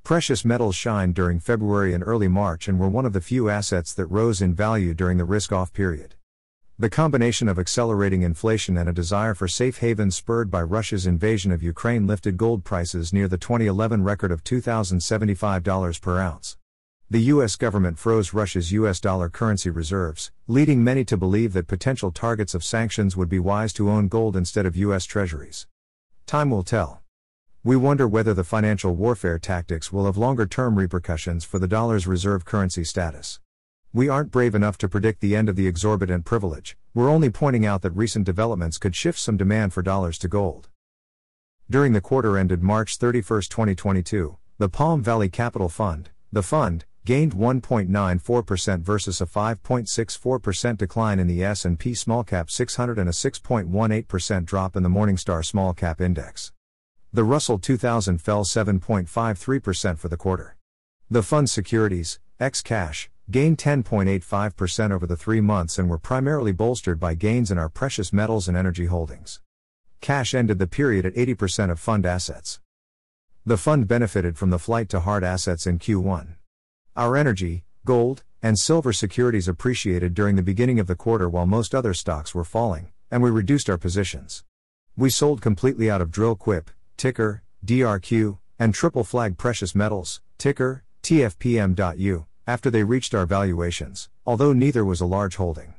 Precious 0.04 0.44
metals 0.44 0.76
shined 0.76 1.16
during 1.16 1.40
February 1.40 1.94
and 1.94 2.04
early 2.06 2.28
March 2.28 2.68
and 2.68 2.78
were 2.78 2.90
one 2.90 3.06
of 3.06 3.14
the 3.14 3.22
few 3.22 3.50
assets 3.50 3.94
that 3.94 4.08
rose 4.08 4.42
in 4.42 4.54
value 4.54 4.94
during 4.94 5.18
the 5.18 5.24
risk 5.24 5.54
off 5.54 5.72
period. 5.72 6.16
The 6.78 6.90
combination 6.90 7.48
of 7.48 7.58
accelerating 7.58 8.22
inflation 8.22 8.76
and 8.76 8.90
a 8.90 8.94
desire 8.94 9.34
for 9.34 9.48
safe 9.48 9.78
havens 9.78 10.18
spurred 10.18 10.52
by 10.52 10.62
Russia's 10.62 11.06
invasion 11.06 11.54
of 11.54 11.64
Ukraine 11.64 12.06
lifted 12.06 12.36
gold 12.36 12.66
prices 12.66 13.14
near 13.14 13.30
the 13.30 13.38
2011 13.38 14.04
record 14.04 14.34
of 14.34 14.44
$2,075 14.44 16.02
per 16.02 16.20
ounce. 16.20 16.58
The 17.10 17.22
U.S. 17.22 17.56
government 17.56 17.98
froze 17.98 18.34
Russia's 18.34 18.74
U.S. 18.74 19.00
dollar 19.00 19.30
currency 19.30 19.70
reserves, 19.70 20.34
leading 20.48 20.84
many 20.84 21.06
to 21.06 21.16
believe 21.16 21.54
that 21.54 21.68
potential 21.68 22.12
targets 22.12 22.54
of 22.54 22.66
sanctions 22.66 23.16
would 23.16 23.30
be 23.30 23.40
wise 23.40 23.72
to 23.74 23.90
own 23.90 24.10
gold 24.10 24.36
instead 24.36 24.66
of 24.66 24.76
U.S. 24.76 25.06
treasuries. 25.06 25.66
Time 26.26 26.50
will 26.50 26.64
tell. 26.64 27.03
We 27.66 27.78
wonder 27.78 28.10
whether 28.10 28.34
the 28.34 28.44
financial 28.44 28.94
warfare 28.94 29.40
tactics 29.40 29.90
will 29.90 30.06
have 30.06 30.18
longer 30.18 30.46
term 30.46 30.76
repercussions 30.78 31.46
for 31.46 31.60
the 31.60 31.68
dollar's 31.68 32.06
reserve 32.06 32.44
currency 32.44 32.84
status. 32.84 33.40
We 33.94 34.10
aren't 34.10 34.32
brave 34.32 34.54
enough 34.54 34.78
to 34.80 34.90
predict 34.90 35.22
the 35.22 35.34
end 35.34 35.48
of 35.48 35.56
the 35.56 35.66
exorbitant 35.66 36.26
privilege, 36.26 36.76
we're 36.94 37.10
only 37.10 37.30
pointing 37.30 37.66
out 37.66 37.82
that 37.84 37.92
recent 37.92 38.26
developments 38.26 38.78
could 38.78 38.98
shift 38.98 39.18
some 39.18 39.38
demand 39.38 39.72
for 39.72 39.82
dollars 39.82 40.18
to 40.20 40.28
gold. 40.28 40.68
During 41.70 41.94
the 41.94 42.02
quarter 42.02 42.38
ended 42.38 42.62
March 42.62 42.98
31, 42.98 43.44
2022, 43.44 44.38
the 44.58 44.70
Palm 44.70 45.02
Valley 45.02 45.30
Capital 45.30 45.70
Fund, 45.70 46.10
the 46.32 46.44
fund, 46.44 46.86
gained 47.06 47.34
1.94% 47.34 48.82
versus 48.82 49.22
a 49.22 49.26
5.64% 49.26 50.78
decline 50.78 51.20
in 51.20 51.28
the 51.28 51.44
S&P 51.44 51.94
Small 51.94 52.24
Cap 52.24 52.52
600 52.52 53.00
and 53.00 53.10
a 53.10 53.14
6.18% 53.14 54.46
drop 54.46 54.76
in 54.76 54.84
the 54.84 54.90
Morningstar 54.90 55.46
Small 55.46 55.74
Cap 55.74 56.00
Index. 56.00 56.53
The 57.16 57.24
Russell 57.24 57.60
2000 57.60 58.18
fell 58.18 58.44
7.53% 58.44 60.00
for 60.00 60.08
the 60.08 60.18
quarter. 60.18 60.56
The 61.12 61.22
fund's 61.22 61.52
securities, 61.52 62.20
ex 62.40 62.64
cash, 62.64 63.12
gained 63.30 63.60
10.85% 63.60 64.90
over 64.90 65.06
the 65.06 65.16
three 65.16 65.40
months 65.40 65.78
and 65.78 65.88
were 65.88 66.00
primarily 66.00 66.52
bolstered 66.52 67.00
by 67.00 67.14
gains 67.14 67.52
in 67.52 67.60
our 67.60 67.70
precious 67.70 68.12
metals 68.12 68.48
and 68.48 68.58
energy 68.58 68.88
holdings. 68.88 69.42
Cash 70.02 70.34
ended 70.34 70.58
the 70.58 70.66
period 70.66 71.06
at 71.06 71.14
80% 71.14 71.70
of 71.70 71.80
fund 71.80 72.08
assets. 72.08 72.60
The 73.46 73.58
fund 73.58 73.88
benefited 73.88 74.36
from 74.36 74.50
the 74.50 74.58
flight 74.58 74.90
to 74.90 75.02
hard 75.02 75.24
assets 75.24 75.68
in 75.68 75.78
Q1. 75.78 76.30
Our 76.96 77.16
energy, 77.16 77.64
gold, 77.86 78.24
and 78.42 78.58
silver 78.58 78.92
securities 78.92 79.48
appreciated 79.48 80.16
during 80.16 80.36
the 80.36 80.42
beginning 80.42 80.80
of 80.80 80.88
the 80.88 80.96
quarter 80.96 81.30
while 81.30 81.46
most 81.46 81.76
other 81.76 81.94
stocks 81.94 82.34
were 82.34 82.44
falling, 82.44 82.88
and 83.12 83.22
we 83.22 83.30
reduced 83.30 83.70
our 83.70 83.78
positions. 83.78 84.44
We 84.98 85.12
sold 85.12 85.44
completely 85.44 85.92
out 85.92 86.02
of 86.02 86.10
Dril-Quip, 86.10 86.72
ticker, 87.04 87.44
DRQ, 87.66 88.38
and 88.58 88.74
Triple 88.74 89.04
Flag 89.04 89.38
Precious 89.38 89.76
Metals, 89.76 90.22
ticker, 90.38 90.86
TFPM.U, 91.02 92.26
after 92.48 92.72
they 92.72 92.86
reached 92.86 93.14
our 93.14 93.26
valuations, 93.26 94.08
although 94.26 94.54
neither 94.54 94.86
was 94.86 95.02
a 95.02 95.06
large 95.06 95.36
holding. 95.36 95.74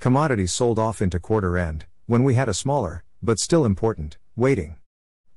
Commodities 0.00 0.52
sold 0.52 0.76
off 0.76 1.00
into 1.00 1.20
quarter 1.20 1.56
end, 1.56 1.84
when 2.06 2.24
we 2.24 2.34
had 2.34 2.48
a 2.48 2.52
smaller, 2.52 3.04
but 3.22 3.38
still 3.38 3.64
important, 3.64 4.18
weighting. 4.34 4.74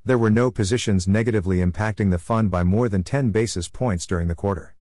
There 0.03 0.17
were 0.17 0.31
no 0.31 0.49
positions 0.49 1.07
negatively 1.07 1.57
impacting 1.57 2.09
the 2.09 2.17
fund 2.17 2.49
by 2.49 2.63
more 2.63 2.89
than 2.89 3.03
10 3.03 3.29
basis 3.29 3.69
points 3.69 4.07
during 4.07 4.29
the 4.29 4.33
quarter. 4.33 4.75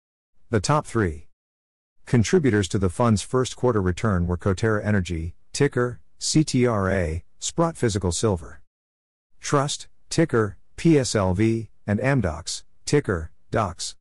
The 0.50 0.60
top 0.60 0.84
three 0.84 1.28
contributors 2.04 2.68
to 2.68 2.78
the 2.78 2.90
fund's 2.90 3.22
first 3.22 3.56
quarter 3.56 3.80
return 3.80 4.26
were 4.26 4.36
Coterra 4.36 4.84
Energy, 4.84 5.36
ticker, 5.54 6.00
CTRA, 6.20 7.22
Sprott 7.38 7.78
Physical 7.78 8.12
Silver. 8.12 8.60
Trust, 9.40 9.88
ticker, 10.10 10.56
PSLV, 10.76 11.68
and 11.86 12.00
Amdocs, 12.00 12.62
ticker, 12.84 13.30
DOX. 13.50 13.96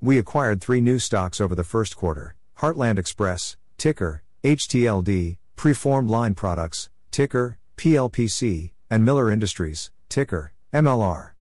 We 0.00 0.18
acquired 0.18 0.60
three 0.60 0.80
new 0.80 0.98
stocks 0.98 1.40
over 1.40 1.54
the 1.54 1.64
first 1.64 1.96
quarter 1.96 2.34
Heartland 2.58 2.98
Express, 2.98 3.56
ticker, 3.78 4.22
HTLD, 4.44 5.36
Preformed 5.56 6.10
Line 6.10 6.34
Products, 6.34 6.90
ticker, 7.10 7.58
PLPC, 7.76 8.72
and 8.90 9.04
Miller 9.04 9.30
Industries, 9.30 9.90
ticker, 10.08 10.52
MLR. 10.72 11.32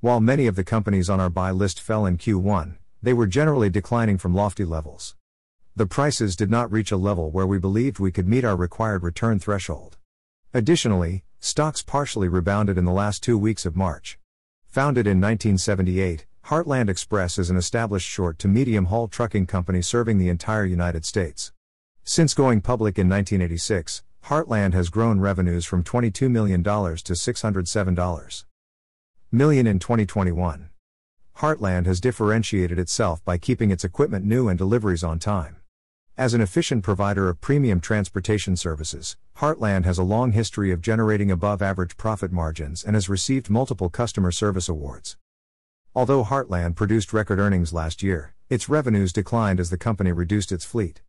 While 0.00 0.20
many 0.20 0.46
of 0.46 0.56
the 0.56 0.64
companies 0.64 1.10
on 1.10 1.20
our 1.20 1.30
buy 1.30 1.50
list 1.50 1.80
fell 1.80 2.06
in 2.06 2.18
Q1, 2.18 2.76
they 3.02 3.12
were 3.12 3.26
generally 3.26 3.70
declining 3.70 4.18
from 4.18 4.34
lofty 4.34 4.64
levels. 4.64 5.14
The 5.74 5.86
prices 5.86 6.36
did 6.36 6.50
not 6.50 6.72
reach 6.72 6.90
a 6.90 6.96
level 6.96 7.30
where 7.30 7.46
we 7.46 7.58
believed 7.58 7.98
we 7.98 8.12
could 8.12 8.26
meet 8.26 8.44
our 8.44 8.56
required 8.56 9.02
return 9.02 9.38
threshold. 9.38 9.98
Additionally, 10.54 11.24
stocks 11.46 11.80
partially 11.80 12.26
rebounded 12.26 12.76
in 12.76 12.84
the 12.84 12.90
last 12.90 13.22
two 13.22 13.38
weeks 13.38 13.64
of 13.64 13.76
March. 13.76 14.18
Founded 14.66 15.06
in 15.06 15.20
1978, 15.20 16.26
Heartland 16.46 16.88
Express 16.88 17.38
is 17.38 17.50
an 17.50 17.56
established 17.56 18.08
short 18.08 18.36
to 18.40 18.48
medium 18.48 18.86
haul 18.86 19.06
trucking 19.06 19.46
company 19.46 19.80
serving 19.80 20.18
the 20.18 20.28
entire 20.28 20.64
United 20.64 21.04
States. 21.04 21.52
Since 22.02 22.34
going 22.34 22.62
public 22.62 22.98
in 22.98 23.08
1986, 23.08 24.02
Heartland 24.24 24.74
has 24.74 24.88
grown 24.88 25.20
revenues 25.20 25.64
from 25.64 25.84
$22 25.84 26.28
million 26.28 26.64
to 26.64 26.70
$607 26.72 28.44
million 29.30 29.66
in 29.68 29.78
2021. 29.78 30.70
Heartland 31.36 31.86
has 31.86 32.00
differentiated 32.00 32.80
itself 32.80 33.24
by 33.24 33.38
keeping 33.38 33.70
its 33.70 33.84
equipment 33.84 34.24
new 34.24 34.48
and 34.48 34.58
deliveries 34.58 35.04
on 35.04 35.20
time. 35.20 35.58
As 36.18 36.32
an 36.32 36.40
efficient 36.40 36.82
provider 36.82 37.28
of 37.28 37.42
premium 37.42 37.78
transportation 37.78 38.56
services, 38.56 39.18
Heartland 39.36 39.84
has 39.84 39.98
a 39.98 40.02
long 40.02 40.32
history 40.32 40.72
of 40.72 40.80
generating 40.80 41.30
above 41.30 41.60
average 41.60 41.98
profit 41.98 42.32
margins 42.32 42.82
and 42.82 42.96
has 42.96 43.10
received 43.10 43.50
multiple 43.50 43.90
customer 43.90 44.30
service 44.30 44.66
awards. 44.66 45.18
Although 45.94 46.24
Heartland 46.24 46.74
produced 46.74 47.12
record 47.12 47.38
earnings 47.38 47.74
last 47.74 48.02
year, 48.02 48.32
its 48.48 48.66
revenues 48.66 49.12
declined 49.12 49.60
as 49.60 49.68
the 49.68 49.76
company 49.76 50.10
reduced 50.10 50.52
its 50.52 50.64
fleet. 50.64 51.02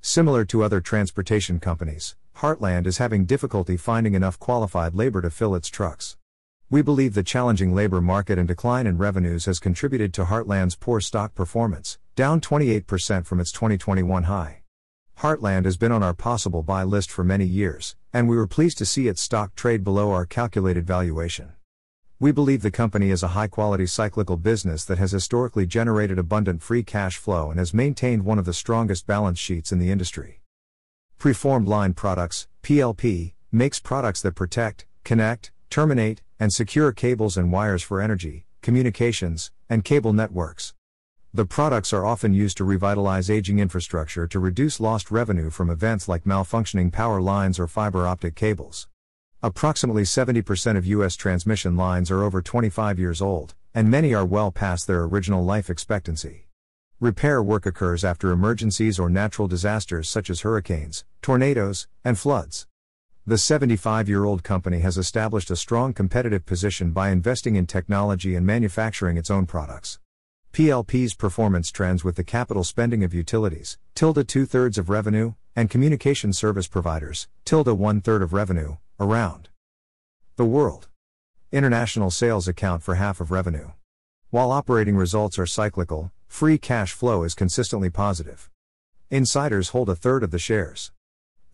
Similar 0.00 0.44
to 0.44 0.62
other 0.62 0.80
transportation 0.80 1.58
companies, 1.58 2.14
Heartland 2.36 2.86
is 2.86 2.98
having 2.98 3.24
difficulty 3.24 3.76
finding 3.76 4.14
enough 4.14 4.38
qualified 4.38 4.94
labor 4.94 5.20
to 5.22 5.30
fill 5.30 5.56
its 5.56 5.70
trucks. 5.70 6.16
We 6.70 6.82
believe 6.82 7.14
the 7.14 7.24
challenging 7.24 7.74
labor 7.74 8.00
market 8.00 8.38
and 8.38 8.46
decline 8.46 8.86
in 8.86 8.96
revenues 8.96 9.46
has 9.46 9.58
contributed 9.58 10.14
to 10.14 10.26
Heartland's 10.26 10.76
poor 10.76 11.00
stock 11.00 11.34
performance, 11.34 11.98
down 12.14 12.40
28% 12.40 13.24
from 13.24 13.40
its 13.40 13.50
2021 13.52 14.24
high. 14.24 14.62
Heartland 15.20 15.64
has 15.64 15.76
been 15.76 15.92
on 15.92 16.02
our 16.02 16.12
possible 16.12 16.62
buy 16.62 16.82
list 16.82 17.10
for 17.10 17.24
many 17.24 17.46
years, 17.46 17.96
and 18.12 18.28
we 18.28 18.36
were 18.36 18.46
pleased 18.46 18.76
to 18.78 18.86
see 18.86 19.08
its 19.08 19.22
stock 19.22 19.54
trade 19.54 19.82
below 19.82 20.10
our 20.10 20.26
calculated 20.26 20.86
valuation. 20.86 21.52
We 22.20 22.30
believe 22.30 22.62
the 22.62 22.70
company 22.70 23.10
is 23.10 23.22
a 23.22 23.28
high 23.28 23.46
quality 23.46 23.86
cyclical 23.86 24.36
business 24.36 24.84
that 24.84 24.98
has 24.98 25.12
historically 25.12 25.66
generated 25.66 26.18
abundant 26.18 26.62
free 26.62 26.82
cash 26.82 27.16
flow 27.16 27.50
and 27.50 27.58
has 27.58 27.72
maintained 27.72 28.24
one 28.24 28.38
of 28.38 28.44
the 28.44 28.52
strongest 28.52 29.06
balance 29.06 29.38
sheets 29.38 29.72
in 29.72 29.78
the 29.78 29.90
industry. 29.90 30.40
Preformed 31.18 31.66
Line 31.66 31.94
Products, 31.94 32.46
PLP, 32.62 33.32
makes 33.50 33.80
products 33.80 34.20
that 34.22 34.34
protect, 34.34 34.86
connect, 35.02 35.50
terminate, 35.70 36.20
and 36.38 36.52
secure 36.52 36.92
cables 36.92 37.36
and 37.36 37.50
wires 37.50 37.82
for 37.82 38.00
energy, 38.02 38.44
communications, 38.60 39.50
and 39.70 39.82
cable 39.84 40.12
networks. 40.12 40.74
The 41.34 41.46
products 41.46 41.94
are 41.94 42.04
often 42.04 42.34
used 42.34 42.58
to 42.58 42.64
revitalize 42.64 43.30
aging 43.30 43.58
infrastructure 43.58 44.26
to 44.26 44.38
reduce 44.38 44.80
lost 44.80 45.10
revenue 45.10 45.48
from 45.48 45.70
events 45.70 46.06
like 46.06 46.24
malfunctioning 46.24 46.92
power 46.92 47.22
lines 47.22 47.58
or 47.58 47.66
fiber 47.66 48.06
optic 48.06 48.34
cables. 48.34 48.86
Approximately 49.42 50.02
70% 50.02 50.76
of 50.76 50.84
U.S. 50.84 51.16
transmission 51.16 51.74
lines 51.74 52.10
are 52.10 52.22
over 52.22 52.42
25 52.42 52.98
years 52.98 53.22
old, 53.22 53.54
and 53.72 53.90
many 53.90 54.12
are 54.12 54.26
well 54.26 54.50
past 54.50 54.86
their 54.86 55.04
original 55.04 55.42
life 55.42 55.70
expectancy. 55.70 56.48
Repair 57.00 57.42
work 57.42 57.64
occurs 57.64 58.04
after 58.04 58.30
emergencies 58.30 58.98
or 58.98 59.08
natural 59.08 59.48
disasters 59.48 60.10
such 60.10 60.28
as 60.28 60.42
hurricanes, 60.42 61.06
tornadoes, 61.22 61.88
and 62.04 62.18
floods. 62.18 62.66
The 63.26 63.38
75 63.38 64.06
year 64.06 64.26
old 64.26 64.42
company 64.42 64.80
has 64.80 64.98
established 64.98 65.50
a 65.50 65.56
strong 65.56 65.94
competitive 65.94 66.44
position 66.44 66.90
by 66.90 67.08
investing 67.08 67.56
in 67.56 67.64
technology 67.64 68.34
and 68.34 68.44
manufacturing 68.44 69.16
its 69.16 69.30
own 69.30 69.46
products. 69.46 69.98
PLP's 70.52 71.14
performance 71.14 71.70
trends 71.70 72.04
with 72.04 72.16
the 72.16 72.22
capital 72.22 72.62
spending 72.62 73.02
of 73.02 73.14
utilities, 73.14 73.78
tilde 73.94 74.28
two 74.28 74.44
thirds 74.44 74.76
of 74.76 74.90
revenue, 74.90 75.32
and 75.56 75.70
communication 75.70 76.30
service 76.30 76.68
providers, 76.68 77.26
tilde 77.46 77.68
one 77.68 78.02
third 78.02 78.20
of 78.20 78.34
revenue, 78.34 78.76
around 79.00 79.48
the 80.36 80.44
world. 80.44 80.88
International 81.52 82.10
sales 82.10 82.46
account 82.46 82.82
for 82.82 82.96
half 82.96 83.18
of 83.18 83.30
revenue. 83.30 83.70
While 84.28 84.52
operating 84.52 84.94
results 84.94 85.38
are 85.38 85.46
cyclical, 85.46 86.12
free 86.28 86.58
cash 86.58 86.92
flow 86.92 87.22
is 87.22 87.34
consistently 87.34 87.88
positive. 87.88 88.50
Insiders 89.08 89.70
hold 89.70 89.88
a 89.88 89.96
third 89.96 90.22
of 90.22 90.32
the 90.32 90.38
shares. 90.38 90.92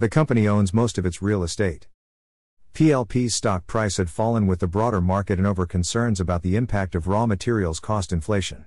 The 0.01 0.09
company 0.09 0.49
owns 0.49 0.75
most 0.75 0.99
of 0.99 1.07
its 1.07 1.23
real 1.23 1.45
estate. 1.45 1.87
PLP's 2.75 3.37
stock 3.37 3.69
price 3.69 3.99
had 3.99 4.11
fallen 4.11 4.49
with 4.49 4.59
the 4.59 4.67
broader 4.67 5.01
market 5.01 5.39
and 5.39 5.47
over 5.47 5.67
concerns 5.67 6.19
about 6.19 6.43
the 6.43 6.57
impact 6.57 6.97
of 6.97 7.07
raw 7.07 7.27
materials 7.27 7.79
cost 7.79 8.13
inflation. 8.13 8.65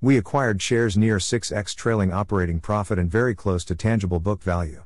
We 0.00 0.16
acquired 0.16 0.62
shares 0.62 0.96
near 0.96 1.18
6x 1.18 1.74
trailing 1.74 2.12
operating 2.12 2.60
profit 2.60 3.00
and 3.00 3.10
very 3.10 3.34
close 3.34 3.64
to 3.64 3.74
tangible 3.74 4.20
book 4.20 4.40
value. 4.40 4.84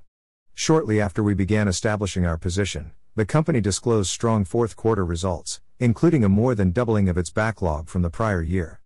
Shortly 0.54 1.02
after 1.02 1.22
we 1.22 1.34
began 1.34 1.68
establishing 1.68 2.24
our 2.24 2.38
position, 2.38 2.92
the 3.14 3.26
company 3.26 3.60
disclosed 3.60 4.08
strong 4.08 4.46
fourth 4.46 4.74
quarter 4.74 5.04
results, 5.04 5.60
including 5.78 6.24
a 6.24 6.30
more 6.30 6.54
than 6.54 6.72
doubling 6.72 7.10
of 7.10 7.18
its 7.18 7.28
backlog 7.28 7.90
from 7.90 8.00
the 8.00 8.08
prior 8.08 8.40
year. 8.40 8.80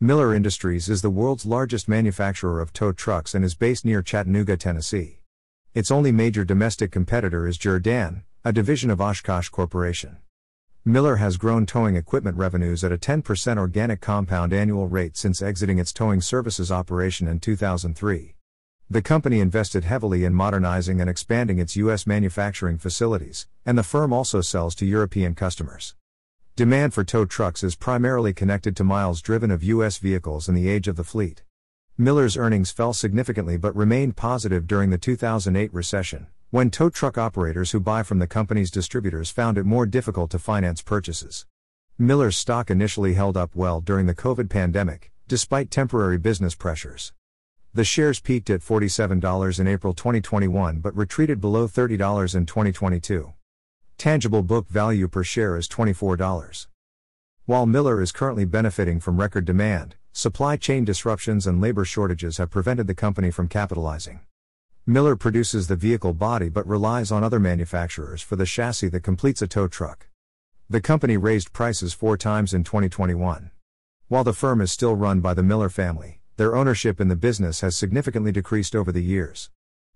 Miller 0.00 0.34
Industries 0.34 0.88
is 0.88 1.00
the 1.00 1.10
world's 1.10 1.46
largest 1.46 1.86
manufacturer 1.86 2.60
of 2.60 2.72
tow 2.72 2.90
trucks 2.90 3.32
and 3.32 3.44
is 3.44 3.54
based 3.54 3.84
near 3.84 4.02
Chattanooga, 4.02 4.56
Tennessee. 4.56 5.20
Its 5.74 5.92
only 5.92 6.10
major 6.10 6.44
domestic 6.44 6.90
competitor 6.90 7.46
is 7.46 7.56
Jerr-Dan, 7.56 8.24
a 8.44 8.52
division 8.52 8.90
of 8.90 9.00
Oshkosh 9.00 9.50
Corporation. 9.50 10.16
Miller 10.88 11.16
has 11.16 11.36
grown 11.36 11.66
towing 11.66 11.96
equipment 11.96 12.36
revenues 12.36 12.84
at 12.84 12.92
a 12.92 12.96
10% 12.96 13.58
organic 13.58 14.00
compound 14.00 14.52
annual 14.52 14.86
rate 14.86 15.16
since 15.16 15.42
exiting 15.42 15.80
its 15.80 15.92
towing 15.92 16.20
services 16.20 16.70
operation 16.70 17.26
in 17.26 17.40
2003. 17.40 18.36
The 18.88 19.02
company 19.02 19.40
invested 19.40 19.82
heavily 19.82 20.24
in 20.24 20.32
modernizing 20.32 21.00
and 21.00 21.10
expanding 21.10 21.58
its 21.58 21.74
U.S. 21.74 22.06
manufacturing 22.06 22.78
facilities, 22.78 23.48
and 23.64 23.76
the 23.76 23.82
firm 23.82 24.12
also 24.12 24.40
sells 24.40 24.76
to 24.76 24.86
European 24.86 25.34
customers. 25.34 25.96
Demand 26.54 26.94
for 26.94 27.02
tow 27.02 27.24
trucks 27.24 27.64
is 27.64 27.74
primarily 27.74 28.32
connected 28.32 28.76
to 28.76 28.84
miles 28.84 29.20
driven 29.20 29.50
of 29.50 29.64
U.S. 29.64 29.98
vehicles 29.98 30.46
and 30.46 30.56
the 30.56 30.68
age 30.68 30.86
of 30.86 30.94
the 30.94 31.02
fleet. 31.02 31.42
Miller's 31.98 32.36
earnings 32.36 32.70
fell 32.70 32.92
significantly 32.92 33.56
but 33.56 33.74
remained 33.74 34.16
positive 34.16 34.68
during 34.68 34.90
the 34.90 34.98
2008 34.98 35.74
recession, 35.74 36.28
when 36.56 36.70
tow 36.70 36.88
truck 36.88 37.18
operators 37.18 37.72
who 37.72 37.78
buy 37.78 38.02
from 38.02 38.18
the 38.18 38.26
company's 38.26 38.70
distributors 38.70 39.28
found 39.28 39.58
it 39.58 39.66
more 39.66 39.84
difficult 39.84 40.30
to 40.30 40.38
finance 40.38 40.80
purchases. 40.80 41.44
Miller's 41.98 42.34
stock 42.34 42.70
initially 42.70 43.12
held 43.12 43.36
up 43.36 43.54
well 43.54 43.82
during 43.82 44.06
the 44.06 44.14
COVID 44.14 44.48
pandemic, 44.48 45.12
despite 45.28 45.70
temporary 45.70 46.16
business 46.16 46.54
pressures. 46.54 47.12
The 47.74 47.84
shares 47.84 48.20
peaked 48.20 48.48
at 48.48 48.62
$47 48.62 49.60
in 49.60 49.66
April 49.68 49.92
2021 49.92 50.80
but 50.80 50.96
retreated 50.96 51.42
below 51.42 51.68
$30 51.68 52.34
in 52.34 52.46
2022. 52.46 53.34
Tangible 53.98 54.42
book 54.42 54.66
value 54.66 55.08
per 55.08 55.22
share 55.22 55.58
is 55.58 55.68
$24. 55.68 56.68
While 57.44 57.66
Miller 57.66 58.00
is 58.00 58.12
currently 58.12 58.46
benefiting 58.46 58.98
from 59.00 59.20
record 59.20 59.44
demand, 59.44 59.96
supply 60.14 60.56
chain 60.56 60.86
disruptions 60.86 61.46
and 61.46 61.60
labor 61.60 61.84
shortages 61.84 62.38
have 62.38 62.48
prevented 62.48 62.86
the 62.86 62.94
company 62.94 63.30
from 63.30 63.46
capitalizing. 63.46 64.20
Miller 64.88 65.16
produces 65.16 65.66
the 65.66 65.74
vehicle 65.74 66.12
body 66.12 66.48
but 66.48 66.64
relies 66.64 67.10
on 67.10 67.24
other 67.24 67.40
manufacturers 67.40 68.22
for 68.22 68.36
the 68.36 68.46
chassis 68.46 68.86
that 68.86 69.02
completes 69.02 69.42
a 69.42 69.48
tow 69.48 69.66
truck. 69.66 70.06
The 70.70 70.80
company 70.80 71.16
raised 71.16 71.52
prices 71.52 71.92
four 71.92 72.16
times 72.16 72.54
in 72.54 72.62
2021. 72.62 73.50
While 74.06 74.22
the 74.22 74.32
firm 74.32 74.60
is 74.60 74.70
still 74.70 74.94
run 74.94 75.20
by 75.20 75.34
the 75.34 75.42
Miller 75.42 75.68
family, 75.68 76.20
their 76.36 76.54
ownership 76.54 77.00
in 77.00 77.08
the 77.08 77.16
business 77.16 77.62
has 77.62 77.76
significantly 77.76 78.30
decreased 78.30 78.76
over 78.76 78.92
the 78.92 79.02
years. 79.02 79.50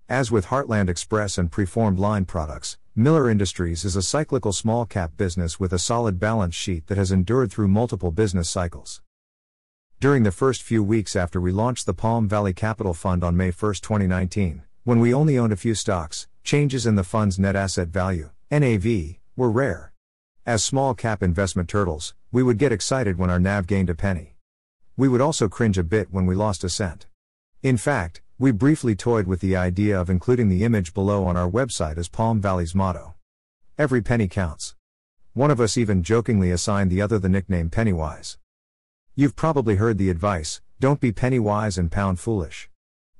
As 0.09 0.29
with 0.29 0.47
Heartland 0.47 0.89
Express 0.89 1.37
and 1.37 1.49
preformed 1.49 1.97
line 1.97 2.25
products, 2.25 2.77
Miller 2.93 3.29
Industries 3.29 3.85
is 3.85 3.95
a 3.95 4.01
cyclical 4.01 4.51
small 4.51 4.85
cap 4.85 5.15
business 5.15 5.57
with 5.57 5.71
a 5.71 5.79
solid 5.79 6.19
balance 6.19 6.53
sheet 6.53 6.87
that 6.87 6.97
has 6.97 7.13
endured 7.13 7.49
through 7.49 7.69
multiple 7.69 8.11
business 8.11 8.49
cycles. 8.49 9.01
During 10.01 10.23
the 10.23 10.33
first 10.33 10.61
few 10.61 10.83
weeks 10.83 11.15
after 11.15 11.39
we 11.39 11.53
launched 11.53 11.85
the 11.85 11.93
Palm 11.93 12.27
Valley 12.27 12.51
Capital 12.51 12.93
Fund 12.93 13.23
on 13.23 13.37
May 13.37 13.51
1, 13.51 13.75
2019, 13.75 14.63
when 14.83 14.99
we 14.99 15.13
only 15.13 15.37
owned 15.37 15.53
a 15.53 15.57
few 15.57 15.75
stocks, 15.75 16.27
changes 16.43 16.87
in 16.87 16.95
the 16.95 17.03
fund's 17.03 17.37
net 17.37 17.55
asset 17.55 17.89
value, 17.89 18.31
NAV, 18.49 19.17
were 19.35 19.51
rare. 19.51 19.93
As 20.43 20.63
small 20.63 20.95
cap 20.95 21.21
investment 21.21 21.69
turtles, 21.69 22.15
we 22.31 22.41
would 22.41 22.57
get 22.57 22.71
excited 22.71 23.19
when 23.19 23.29
our 23.29 23.39
NAV 23.39 23.67
gained 23.67 23.91
a 23.91 23.95
penny. 23.95 24.37
We 24.97 25.07
would 25.07 25.21
also 25.21 25.47
cringe 25.47 25.77
a 25.77 25.83
bit 25.83 26.07
when 26.11 26.25
we 26.25 26.33
lost 26.33 26.63
a 26.63 26.69
cent. 26.69 27.05
In 27.61 27.77
fact, 27.77 28.23
we 28.39 28.51
briefly 28.51 28.95
toyed 28.95 29.27
with 29.27 29.39
the 29.39 29.55
idea 29.55 30.01
of 30.01 30.09
including 30.09 30.49
the 30.49 30.63
image 30.63 30.95
below 30.95 31.25
on 31.25 31.37
our 31.37 31.49
website 31.49 31.99
as 31.99 32.09
Palm 32.09 32.41
Valley's 32.41 32.73
motto. 32.73 33.13
Every 33.77 34.01
penny 34.01 34.27
counts. 34.27 34.73
One 35.33 35.51
of 35.51 35.61
us 35.61 35.77
even 35.77 36.01
jokingly 36.01 36.49
assigned 36.49 36.89
the 36.89 37.03
other 37.03 37.19
the 37.19 37.29
nickname 37.29 37.69
Pennywise. 37.69 38.39
You've 39.13 39.35
probably 39.35 39.75
heard 39.75 39.99
the 39.99 40.09
advice 40.09 40.59
don't 40.79 40.99
be 40.99 41.11
penny 41.11 41.37
wise 41.37 41.77
and 41.77 41.91
pound 41.91 42.19
foolish. 42.19 42.67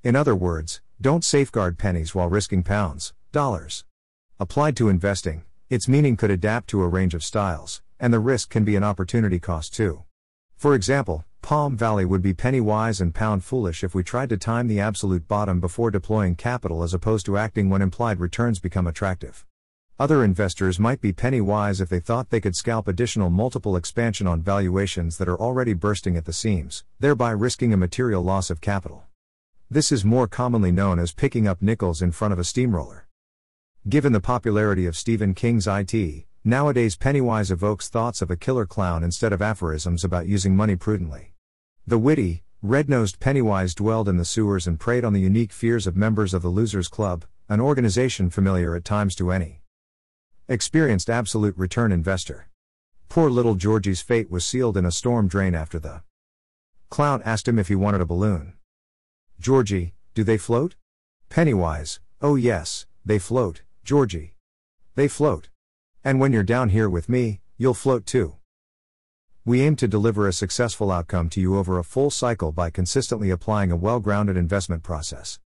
In 0.03 0.15
other 0.15 0.33
words, 0.33 0.81
don't 1.01 1.25
safeguard 1.25 1.79
pennies 1.79 2.13
while 2.13 2.29
risking 2.29 2.61
pounds, 2.61 3.11
dollars. 3.31 3.85
Applied 4.39 4.77
to 4.77 4.87
investing, 4.87 5.43
its 5.67 5.87
meaning 5.87 6.15
could 6.15 6.29
adapt 6.29 6.69
to 6.69 6.83
a 6.83 6.87
range 6.87 7.15
of 7.15 7.23
styles, 7.23 7.81
and 7.99 8.13
the 8.13 8.19
risk 8.19 8.51
can 8.51 8.63
be 8.63 8.75
an 8.75 8.83
opportunity 8.83 9.39
cost 9.39 9.73
too. 9.73 10.03
For 10.55 10.75
example, 10.75 11.25
Palm 11.41 11.75
Valley 11.75 12.05
would 12.05 12.21
be 12.21 12.35
penny 12.35 12.61
wise 12.61 13.01
and 13.01 13.15
pound 13.15 13.43
foolish 13.43 13.83
if 13.83 13.95
we 13.95 14.03
tried 14.03 14.29
to 14.29 14.37
time 14.37 14.67
the 14.67 14.79
absolute 14.79 15.27
bottom 15.27 15.59
before 15.59 15.89
deploying 15.89 16.35
capital 16.35 16.83
as 16.83 16.93
opposed 16.93 17.25
to 17.25 17.35
acting 17.35 17.71
when 17.71 17.81
implied 17.81 18.19
returns 18.19 18.59
become 18.59 18.85
attractive. 18.85 19.43
Other 19.97 20.23
investors 20.23 20.79
might 20.79 21.01
be 21.01 21.13
penny 21.13 21.41
wise 21.41 21.81
if 21.81 21.89
they 21.89 21.99
thought 21.99 22.29
they 22.29 22.41
could 22.41 22.55
scalp 22.55 22.87
additional 22.87 23.31
multiple 23.31 23.75
expansion 23.75 24.27
on 24.27 24.43
valuations 24.43 25.17
that 25.17 25.27
are 25.27 25.39
already 25.39 25.73
bursting 25.73 26.15
at 26.15 26.25
the 26.25 26.33
seams, 26.33 26.83
thereby 26.99 27.31
risking 27.31 27.73
a 27.73 27.77
material 27.77 28.21
loss 28.21 28.51
of 28.51 28.61
capital. 28.61 29.05
This 29.73 29.89
is 29.89 30.03
more 30.03 30.27
commonly 30.27 30.73
known 30.73 30.99
as 30.99 31.13
picking 31.13 31.47
up 31.47 31.61
nickels 31.61 32.01
in 32.01 32.11
front 32.11 32.33
of 32.33 32.39
a 32.39 32.43
steamroller. 32.43 33.07
Given 33.87 34.11
the 34.11 34.19
popularity 34.19 34.85
of 34.85 34.97
Stephen 34.97 35.33
King's 35.33 35.65
IT, 35.65 36.25
nowadays 36.43 36.97
Pennywise 36.97 37.51
evokes 37.51 37.87
thoughts 37.87 38.21
of 38.21 38.29
a 38.29 38.35
killer 38.35 38.65
clown 38.65 39.01
instead 39.01 39.31
of 39.31 39.41
aphorisms 39.41 40.03
about 40.03 40.27
using 40.27 40.57
money 40.57 40.75
prudently. 40.75 41.35
The 41.87 41.97
witty, 41.97 42.43
red 42.61 42.89
nosed 42.89 43.21
Pennywise 43.21 43.73
dwelled 43.73 44.09
in 44.09 44.17
the 44.17 44.25
sewers 44.25 44.67
and 44.67 44.77
preyed 44.77 45.05
on 45.05 45.13
the 45.13 45.21
unique 45.21 45.53
fears 45.53 45.87
of 45.87 45.95
members 45.95 46.33
of 46.33 46.41
the 46.41 46.49
Losers 46.49 46.89
Club, 46.89 47.23
an 47.47 47.61
organization 47.61 48.29
familiar 48.29 48.75
at 48.75 48.83
times 48.83 49.15
to 49.15 49.31
any 49.31 49.61
experienced 50.49 51.09
absolute 51.09 51.57
return 51.57 51.93
investor. 51.93 52.49
Poor 53.07 53.29
little 53.29 53.55
Georgie's 53.55 54.01
fate 54.01 54.29
was 54.29 54.43
sealed 54.43 54.75
in 54.75 54.85
a 54.85 54.91
storm 54.91 55.29
drain 55.29 55.55
after 55.55 55.79
the 55.79 56.01
clown 56.89 57.21
asked 57.23 57.47
him 57.47 57.57
if 57.57 57.69
he 57.69 57.75
wanted 57.75 58.01
a 58.01 58.05
balloon. 58.05 58.55
Georgie, 59.41 59.95
do 60.13 60.23
they 60.23 60.37
float? 60.37 60.75
Pennywise, 61.27 61.99
oh 62.21 62.35
yes, 62.35 62.85
they 63.03 63.17
float, 63.17 63.63
Georgie. 63.83 64.35
They 64.93 65.07
float. 65.07 65.49
And 66.03 66.19
when 66.19 66.31
you're 66.31 66.43
down 66.43 66.69
here 66.69 66.87
with 66.87 67.09
me, 67.09 67.41
you'll 67.57 67.73
float 67.73 68.05
too. 68.05 68.35
We 69.43 69.63
aim 69.63 69.77
to 69.77 69.87
deliver 69.87 70.27
a 70.27 70.31
successful 70.31 70.91
outcome 70.91 71.27
to 71.29 71.41
you 71.41 71.57
over 71.57 71.79
a 71.79 71.83
full 71.83 72.11
cycle 72.11 72.51
by 72.51 72.69
consistently 72.69 73.31
applying 73.31 73.71
a 73.71 73.75
well 73.75 73.99
grounded 73.99 74.37
investment 74.37 74.83
process. 74.83 75.39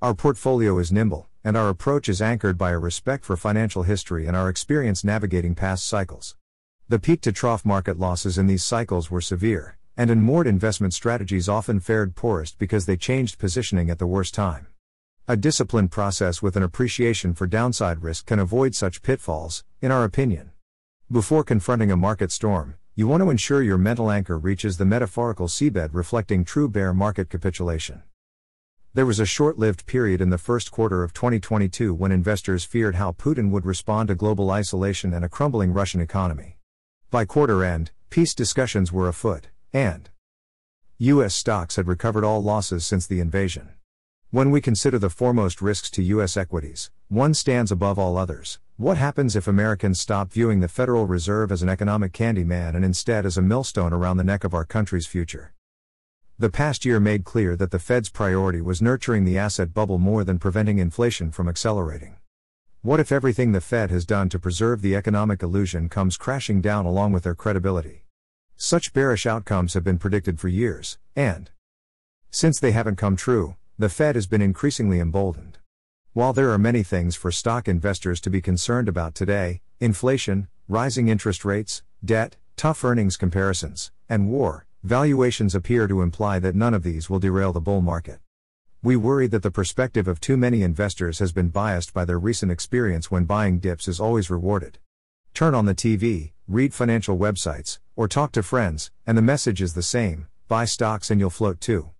Our 0.00 0.14
portfolio 0.14 0.78
is 0.78 0.92
nimble, 0.92 1.28
and 1.42 1.56
our 1.56 1.70
approach 1.70 2.08
is 2.08 2.22
anchored 2.22 2.56
by 2.56 2.70
a 2.70 2.78
respect 2.78 3.24
for 3.24 3.36
financial 3.36 3.82
history 3.82 4.28
and 4.28 4.36
our 4.36 4.48
experience 4.48 5.02
navigating 5.02 5.56
past 5.56 5.88
cycles. 5.88 6.36
The 6.88 7.00
peak 7.00 7.20
to 7.22 7.32
trough 7.32 7.64
market 7.64 7.98
losses 7.98 8.38
in 8.38 8.46
these 8.46 8.62
cycles 8.62 9.10
were 9.10 9.20
severe, 9.20 9.76
and 10.00 10.10
unmoored 10.10 10.46
investment 10.46 10.94
strategies 10.94 11.46
often 11.46 11.78
fared 11.78 12.16
poorest 12.16 12.58
because 12.58 12.86
they 12.86 12.96
changed 12.96 13.38
positioning 13.38 13.90
at 13.90 13.98
the 13.98 14.06
worst 14.06 14.32
time. 14.32 14.66
A 15.28 15.36
disciplined 15.36 15.90
process 15.90 16.40
with 16.40 16.56
an 16.56 16.62
appreciation 16.62 17.34
for 17.34 17.46
downside 17.46 18.02
risk 18.02 18.24
can 18.24 18.38
avoid 18.38 18.74
such 18.74 19.02
pitfalls, 19.02 19.62
in 19.82 19.92
our 19.92 20.04
opinion. 20.04 20.52
Before 21.12 21.44
confronting 21.44 21.90
a 21.90 21.98
market 21.98 22.32
storm, 22.32 22.76
you 22.94 23.06
want 23.08 23.22
to 23.22 23.28
ensure 23.28 23.62
your 23.62 23.76
mental 23.76 24.10
anchor 24.10 24.38
reaches 24.38 24.78
the 24.78 24.86
metaphorical 24.86 25.48
seabed 25.48 25.90
reflecting 25.92 26.46
true 26.46 26.70
bear 26.70 26.94
market 26.94 27.28
capitulation. 27.28 28.02
There 28.94 29.04
was 29.04 29.20
a 29.20 29.26
short 29.26 29.58
lived 29.58 29.84
period 29.84 30.22
in 30.22 30.30
the 30.30 30.38
first 30.38 30.70
quarter 30.70 31.04
of 31.04 31.12
2022 31.12 31.92
when 31.92 32.10
investors 32.10 32.64
feared 32.64 32.94
how 32.94 33.12
Putin 33.12 33.50
would 33.50 33.66
respond 33.66 34.08
to 34.08 34.14
global 34.14 34.50
isolation 34.50 35.12
and 35.12 35.26
a 35.26 35.28
crumbling 35.28 35.74
Russian 35.74 36.00
economy. 36.00 36.56
By 37.10 37.26
quarter 37.26 37.62
end, 37.62 37.90
peace 38.08 38.34
discussions 38.34 38.90
were 38.90 39.06
afoot, 39.06 39.48
and 39.72 40.10
U.S. 40.98 41.34
stocks 41.34 41.76
had 41.76 41.86
recovered 41.86 42.24
all 42.24 42.42
losses 42.42 42.84
since 42.84 43.06
the 43.06 43.20
invasion. 43.20 43.70
When 44.30 44.50
we 44.50 44.60
consider 44.60 44.98
the 44.98 45.10
foremost 45.10 45.62
risks 45.62 45.90
to 45.92 46.02
U.S. 46.02 46.36
equities, 46.36 46.90
one 47.08 47.34
stands 47.34 47.72
above 47.72 47.98
all 47.98 48.16
others. 48.16 48.58
What 48.76 48.96
happens 48.96 49.34
if 49.34 49.48
Americans 49.48 50.00
stop 50.00 50.32
viewing 50.32 50.60
the 50.60 50.68
Federal 50.68 51.06
Reserve 51.06 51.52
as 51.52 51.62
an 51.62 51.68
economic 51.68 52.12
candyman 52.12 52.74
and 52.74 52.84
instead 52.84 53.26
as 53.26 53.36
a 53.36 53.42
millstone 53.42 53.92
around 53.92 54.16
the 54.16 54.24
neck 54.24 54.44
of 54.44 54.54
our 54.54 54.64
country's 54.64 55.06
future? 55.06 55.52
The 56.38 56.50
past 56.50 56.84
year 56.84 56.98
made 56.98 57.24
clear 57.24 57.56
that 57.56 57.70
the 57.70 57.78
Fed's 57.78 58.08
priority 58.08 58.60
was 58.60 58.80
nurturing 58.80 59.24
the 59.24 59.36
asset 59.36 59.74
bubble 59.74 59.98
more 59.98 60.24
than 60.24 60.38
preventing 60.38 60.78
inflation 60.78 61.30
from 61.30 61.48
accelerating. 61.48 62.16
What 62.82 63.00
if 63.00 63.12
everything 63.12 63.52
the 63.52 63.60
Fed 63.60 63.90
has 63.90 64.06
done 64.06 64.28
to 64.30 64.38
preserve 64.38 64.80
the 64.80 64.96
economic 64.96 65.42
illusion 65.42 65.88
comes 65.88 66.16
crashing 66.16 66.60
down 66.60 66.86
along 66.86 67.12
with 67.12 67.24
their 67.24 67.34
credibility? 67.34 68.04
Such 68.62 68.92
bearish 68.92 69.24
outcomes 69.24 69.72
have 69.72 69.84
been 69.84 69.96
predicted 69.96 70.38
for 70.38 70.48
years, 70.48 70.98
and 71.16 71.50
since 72.30 72.60
they 72.60 72.72
haven't 72.72 72.96
come 72.96 73.16
true, 73.16 73.56
the 73.78 73.88
Fed 73.88 74.16
has 74.16 74.26
been 74.26 74.42
increasingly 74.42 75.00
emboldened. 75.00 75.56
While 76.12 76.34
there 76.34 76.50
are 76.50 76.58
many 76.58 76.82
things 76.82 77.16
for 77.16 77.32
stock 77.32 77.68
investors 77.68 78.20
to 78.20 78.28
be 78.28 78.42
concerned 78.42 78.86
about 78.86 79.14
today 79.14 79.62
inflation, 79.80 80.48
rising 80.68 81.08
interest 81.08 81.42
rates, 81.42 81.82
debt, 82.04 82.36
tough 82.58 82.84
earnings 82.84 83.16
comparisons, 83.16 83.92
and 84.10 84.28
war 84.28 84.66
valuations 84.82 85.54
appear 85.54 85.88
to 85.88 86.02
imply 86.02 86.38
that 86.38 86.54
none 86.54 86.74
of 86.74 86.82
these 86.82 87.08
will 87.08 87.18
derail 87.18 87.54
the 87.54 87.62
bull 87.62 87.80
market. 87.80 88.18
We 88.82 88.94
worry 88.94 89.26
that 89.28 89.42
the 89.42 89.50
perspective 89.50 90.06
of 90.06 90.20
too 90.20 90.36
many 90.36 90.62
investors 90.62 91.18
has 91.18 91.32
been 91.32 91.48
biased 91.48 91.94
by 91.94 92.04
their 92.04 92.18
recent 92.18 92.52
experience 92.52 93.10
when 93.10 93.24
buying 93.24 93.58
dips 93.58 93.88
is 93.88 94.00
always 94.00 94.28
rewarded. 94.28 94.78
Turn 95.32 95.54
on 95.54 95.64
the 95.64 95.74
TV, 95.74 96.32
read 96.46 96.74
financial 96.74 97.16
websites, 97.16 97.78
or 98.00 98.08
talk 98.08 98.32
to 98.32 98.42
friends, 98.42 98.90
and 99.06 99.18
the 99.18 99.20
message 99.20 99.60
is 99.60 99.74
the 99.74 99.82
same 99.82 100.26
buy 100.48 100.64
stocks 100.64 101.10
and 101.10 101.20
you'll 101.20 101.28
float 101.28 101.60
too. 101.60 101.90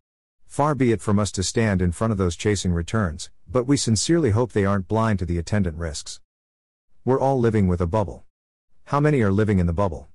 Far 0.46 0.74
be 0.74 0.92
it 0.92 1.02
from 1.02 1.18
us 1.18 1.30
to 1.30 1.42
stand 1.42 1.82
in 1.82 1.92
front 1.92 2.10
of 2.10 2.16
those 2.16 2.36
chasing 2.36 2.72
returns, 2.72 3.28
but 3.46 3.64
we 3.64 3.76
sincerely 3.76 4.30
hope 4.30 4.52
they 4.52 4.64
aren't 4.64 4.88
blind 4.88 5.18
to 5.18 5.26
the 5.26 5.36
attendant 5.36 5.76
risks. 5.76 6.18
We're 7.04 7.20
all 7.20 7.38
living 7.38 7.68
with 7.68 7.82
a 7.82 7.86
bubble. 7.86 8.24
How 8.84 8.98
many 8.98 9.20
are 9.20 9.30
living 9.30 9.58
in 9.58 9.66
the 9.66 9.74
bubble? 9.74 10.08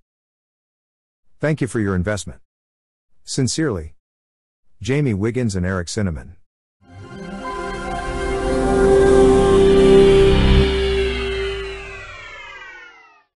Thank 1.39 1.61
you 1.61 1.67
for 1.67 1.79
your 1.79 1.93
investment. 1.93 2.41
Sincerely, 3.23 3.93
Jayme 4.83 5.13
Wiggins 5.13 5.55
and 5.55 5.67
Eric 5.67 5.87
Cinnamon. 5.87 6.35